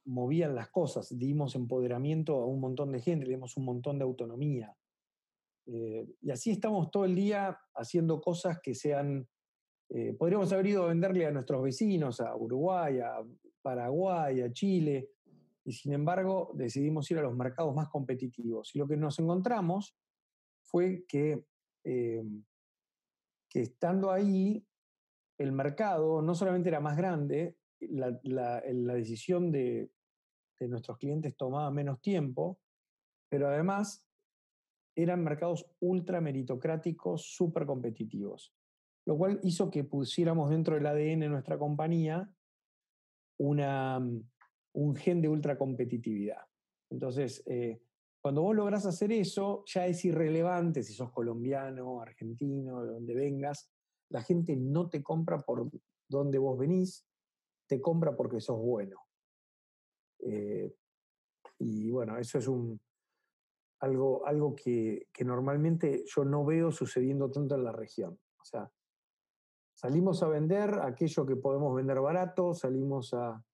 movían 0.04 0.54
las 0.54 0.70
cosas, 0.70 1.16
dimos 1.16 1.54
empoderamiento 1.54 2.36
a 2.36 2.46
un 2.46 2.60
montón 2.60 2.92
de 2.92 3.00
gente, 3.00 3.28
dimos 3.28 3.56
un 3.56 3.64
montón 3.64 3.98
de 3.98 4.04
autonomía. 4.04 4.74
y 5.66 6.30
así 6.30 6.50
estamos 6.50 6.90
todo 6.90 7.04
el 7.06 7.14
día 7.14 7.58
haciendo 7.74 8.20
cosas 8.20 8.60
que 8.62 8.74
sean 8.74 9.26
eh, 9.90 10.14
podríamos 10.18 10.52
haber 10.52 10.66
ido 10.66 10.84
a 10.84 10.88
venderle 10.88 11.26
a 11.26 11.30
nuestros 11.30 11.62
vecinos, 11.62 12.20
a 12.20 12.34
Uruguay, 12.36 13.00
a 13.00 13.22
Paraguay, 13.62 14.40
a 14.40 14.52
Chile, 14.52 15.10
y 15.64 15.72
sin 15.72 15.92
embargo 15.92 16.52
decidimos 16.54 17.10
ir 17.10 17.18
a 17.18 17.22
los 17.22 17.36
mercados 17.36 17.74
más 17.74 17.88
competitivos. 17.88 18.74
Y 18.74 18.78
lo 18.78 18.86
que 18.86 18.96
nos 18.96 19.18
encontramos 19.18 19.96
fue 20.62 21.04
que, 21.06 21.44
eh, 21.84 22.24
que 23.48 23.60
estando 23.60 24.10
ahí, 24.10 24.66
el 25.38 25.52
mercado 25.52 26.22
no 26.22 26.34
solamente 26.34 26.68
era 26.68 26.80
más 26.80 26.96
grande, 26.96 27.56
la, 27.90 28.60
decisión 28.94 29.50
de, 29.50 29.90
nuestros 30.60 30.98
clientes 30.98 31.36
tomaba 31.36 31.70
menos 31.70 32.00
tiempo, 32.00 32.58
pero 33.28 33.48
además 33.48 34.06
eran 34.96 35.22
mercados 35.22 35.66
ultra 35.80 36.20
meritocráticos, 36.20 37.34
súper 37.34 37.66
competitivos 37.66 38.54
lo 39.06 39.16
cual 39.16 39.38
hizo 39.42 39.70
que 39.70 39.84
pusiéramos 39.84 40.50
dentro 40.50 40.74
del 40.74 40.86
ADN 40.86 41.20
de 41.20 41.28
nuestra 41.28 41.58
compañía 41.58 42.30
mm, 43.38 44.18
un 44.72 44.96
gen 44.96 45.20
de 45.22 45.28
ultracompetitividad. 45.28 46.42
Entonces, 46.90 47.42
eh, 47.46 47.80
cuando 48.20 48.42
vos 48.42 48.56
lográs 48.56 48.86
hacer 48.86 49.12
eso, 49.12 49.64
ya 49.66 49.86
es 49.86 50.04
irrelevante 50.04 50.82
si 50.82 50.94
sos 50.94 51.12
colombiano, 51.12 52.00
argentino, 52.00 52.82
de 52.84 52.92
donde 52.92 53.14
vengas. 53.14 53.70
La 54.10 54.22
gente 54.22 54.56
no 54.56 54.88
te 54.88 55.02
compra 55.02 55.38
por 55.38 55.70
donde 56.08 56.38
vos 56.38 56.58
venís, 56.58 57.06
te 57.66 57.80
compra 57.80 58.16
porque 58.16 58.40
sos 58.40 58.58
bueno. 58.58 58.98
Eh, 60.20 60.74
y 61.58 61.90
bueno, 61.90 62.18
eso 62.18 62.38
es 62.38 62.48
un, 62.48 62.80
algo, 63.80 64.26
algo 64.26 64.54
que, 64.54 65.08
que, 65.12 65.24
normalmente 65.24 66.04
yo 66.06 66.24
no 66.24 66.44
veo 66.44 66.70
sucediendo 66.70 67.30
tanto 67.30 67.54
en 67.54 67.64
la 67.64 67.72
región. 67.72 68.18
O 68.40 68.44
sea, 68.44 68.70
Salimos 69.74 70.22
a 70.22 70.28
vender 70.28 70.78
aquello 70.82 71.26
que 71.26 71.36
podemos 71.36 71.74
vender 71.74 72.00
barato, 72.00 72.54
salimos 72.54 73.12
a, 73.12 73.44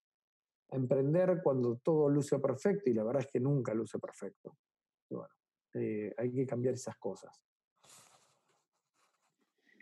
emprender 0.73 1.41
cuando 1.43 1.81
todo 1.83 2.09
luce 2.09 2.39
perfecto 2.39 2.89
y 2.89 2.95
la 2.95 3.03
verdad 3.03 3.23
es 3.23 3.33
que 3.33 3.41
nunca 3.41 3.75
luce 3.75 3.99
perfecto. 3.99 4.57
bueno, 5.09 5.35
eh, 5.75 6.15
hay 6.17 6.31
que 6.31 6.47
cambiar 6.47 6.75
esas 6.75 6.97
cosas. 6.97 7.43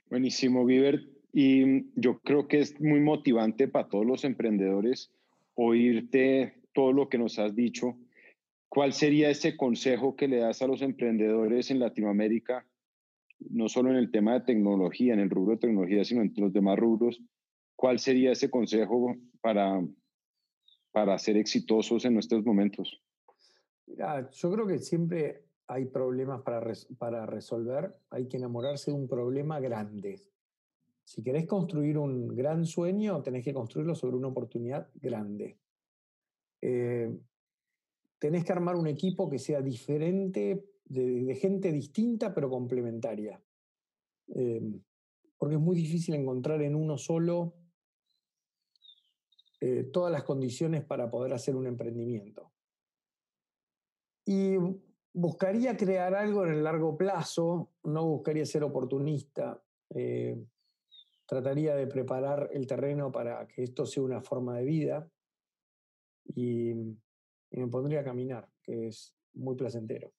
Buenísimo, 0.08 0.64
Viver. 0.64 1.17
Y 1.32 1.90
yo 2.00 2.20
creo 2.20 2.48
que 2.48 2.60
es 2.60 2.80
muy 2.80 3.00
motivante 3.00 3.68
para 3.68 3.88
todos 3.88 4.06
los 4.06 4.24
emprendedores 4.24 5.12
oírte 5.54 6.54
todo 6.72 6.92
lo 6.92 7.08
que 7.08 7.18
nos 7.18 7.38
has 7.38 7.54
dicho. 7.54 7.96
¿Cuál 8.68 8.92
sería 8.92 9.30
ese 9.30 9.56
consejo 9.56 10.14
que 10.14 10.28
le 10.28 10.38
das 10.38 10.62
a 10.62 10.66
los 10.66 10.82
emprendedores 10.82 11.70
en 11.70 11.80
Latinoamérica 11.80 12.64
no 13.50 13.68
solo 13.68 13.90
en 13.90 13.96
el 13.96 14.10
tema 14.10 14.34
de 14.34 14.40
tecnología, 14.40 15.14
en 15.14 15.20
el 15.20 15.30
rubro 15.30 15.54
de 15.54 15.60
tecnología, 15.60 16.04
sino 16.04 16.22
en 16.22 16.32
los 16.36 16.52
demás 16.52 16.78
rubros, 16.78 17.20
¿cuál 17.76 17.98
sería 17.98 18.32
ese 18.32 18.50
consejo 18.50 19.16
para, 19.40 19.80
para 20.90 21.18
ser 21.18 21.36
exitosos 21.36 22.04
en 22.04 22.18
estos 22.18 22.44
momentos? 22.44 23.00
yo 23.86 24.52
creo 24.52 24.66
que 24.66 24.78
siempre 24.78 25.44
hay 25.66 25.86
problemas 25.86 26.42
para, 26.42 26.60
para 26.98 27.24
resolver, 27.24 27.94
hay 28.10 28.28
que 28.28 28.36
enamorarse 28.36 28.90
de 28.90 28.98
un 28.98 29.08
problema 29.08 29.60
grande. 29.60 30.20
Si 31.08 31.22
querés 31.22 31.46
construir 31.46 31.96
un 31.96 32.28
gran 32.36 32.66
sueño, 32.66 33.22
tenés 33.22 33.42
que 33.42 33.54
construirlo 33.54 33.94
sobre 33.94 34.16
una 34.16 34.28
oportunidad 34.28 34.90
grande. 34.96 35.58
Eh, 36.60 37.18
tenés 38.18 38.44
que 38.44 38.52
armar 38.52 38.76
un 38.76 38.88
equipo 38.88 39.26
que 39.26 39.38
sea 39.38 39.62
diferente 39.62 40.66
de, 40.84 41.34
gente 41.34 41.72
distinta 41.72 42.34
pero 42.34 42.50
complementaria. 42.50 43.42
Em, 44.26 44.82
porque 45.38 45.54
es 45.54 45.60
muy 45.62 45.76
difícil 45.76 46.14
encontrar 46.14 46.60
en 46.60 46.74
uno 46.74 46.98
solo 46.98 47.54
eh, 49.62 49.84
todas 49.84 50.12
las 50.12 50.24
condiciones 50.24 50.84
para 50.84 51.10
poder 51.10 51.32
hacer 51.32 51.56
un 51.56 51.66
emprendimiento. 51.66 52.52
Y 54.26 54.56
buscaría 55.14 55.74
crear 55.74 56.14
algo 56.14 56.44
en 56.44 56.52
el 56.52 56.64
largo 56.64 56.98
plazo, 56.98 57.70
no 57.84 58.04
buscaría 58.04 58.44
ser 58.44 58.62
oportunista, 58.62 59.64
eh, 59.88 60.44
trataría 61.28 61.76
de 61.76 61.86
preparar 61.86 62.48
el 62.54 62.66
terreno 62.66 63.12
para 63.12 63.46
que 63.46 63.62
esto 63.62 63.84
sea 63.84 64.02
una 64.02 64.22
forma 64.22 64.56
de 64.56 64.64
vida 64.64 65.10
y 66.24 66.72
me 67.50 67.68
pondría 67.68 68.00
a 68.00 68.04
caminar, 68.04 68.48
que 68.62 68.88
es 68.88 69.14
muy 69.34 69.54
placentero. 69.54 70.10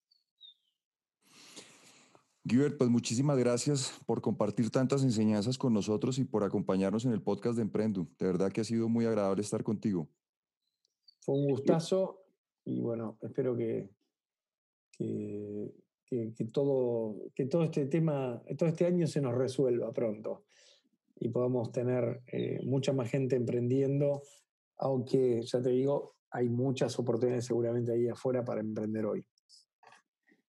Gilbert, 2.46 2.78
pues 2.78 2.90
muchísimas 2.92 3.38
gracias 3.40 4.00
por 4.06 4.22
compartir 4.22 4.70
tantas 4.70 5.04
enseñanzas 5.04 5.58
con 5.58 5.74
nosotros 5.74 6.20
y 6.20 6.26
por 6.26 6.44
acompañarnos 6.44 7.06
en 7.06 7.12
el 7.12 7.22
podcast 7.22 7.56
de 7.56 7.64
Emprendu. 7.64 8.08
De 8.20 8.28
verdad 8.28 8.52
que 8.52 8.62
ha 8.62 8.64
sido 8.64 8.88
muy 8.88 9.06
agradable 9.06 9.42
estar 9.42 9.64
contigo. 9.64 10.08
Fue 11.22 11.36
un 11.36 11.48
gustazo 11.48 12.22
y 12.66 12.82
bueno, 12.82 13.18
espero 13.22 13.56
que, 13.58 13.90
que, 14.92 16.46
todo, 16.54 17.16
que 17.34 17.46
todo 17.46 17.64
este 17.64 17.88
tema, 17.88 18.44
todo 18.58 18.70
este 18.70 18.86
año 18.86 19.08
se 19.08 19.22
nos 19.22 19.34
resuelva 19.34 19.92
pronto 19.92 20.46
y 21.20 21.30
podamos 21.30 21.72
tener 21.72 22.22
eh, 22.32 22.60
mucha 22.64 22.94
más 22.94 23.10
gente 23.10 23.36
emprendiendo, 23.36 24.22
aunque 24.78 25.42
ya 25.42 25.62
te 25.62 25.70
digo, 25.70 26.16
hay 26.32 26.50
muchas 26.50 26.98
oportunidades 27.00 27.46
seguramente 27.46 27.92
ahí 27.92 28.08
afuera 28.08 28.44
para 28.44 28.62
emprender 28.62 29.06
hoy. 29.06 29.26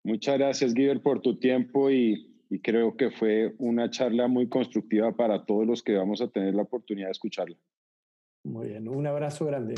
Muchas 0.02 0.38
gracias, 0.38 0.74
Giver, 0.74 1.02
por 1.02 1.20
tu 1.20 1.38
tiempo 1.38 1.90
y, 1.90 2.26
creo 2.62 2.96
que 2.96 3.12
fue 3.12 3.54
una 3.58 3.90
charla 3.90 4.26
muy 4.26 4.48
constructiva 4.48 5.12
para 5.12 5.44
todos 5.44 5.64
los 5.66 5.84
que 5.84 5.94
vamos 5.94 6.20
a 6.20 6.28
tener 6.28 6.52
la 6.54 6.62
oportunidad 6.62 7.06
de 7.06 7.12
escucharla. 7.12 7.56
Muy 8.42 8.68
bien, 8.68 8.88
un 8.88 9.06
abrazo 9.06 9.46
grande. 9.46 9.74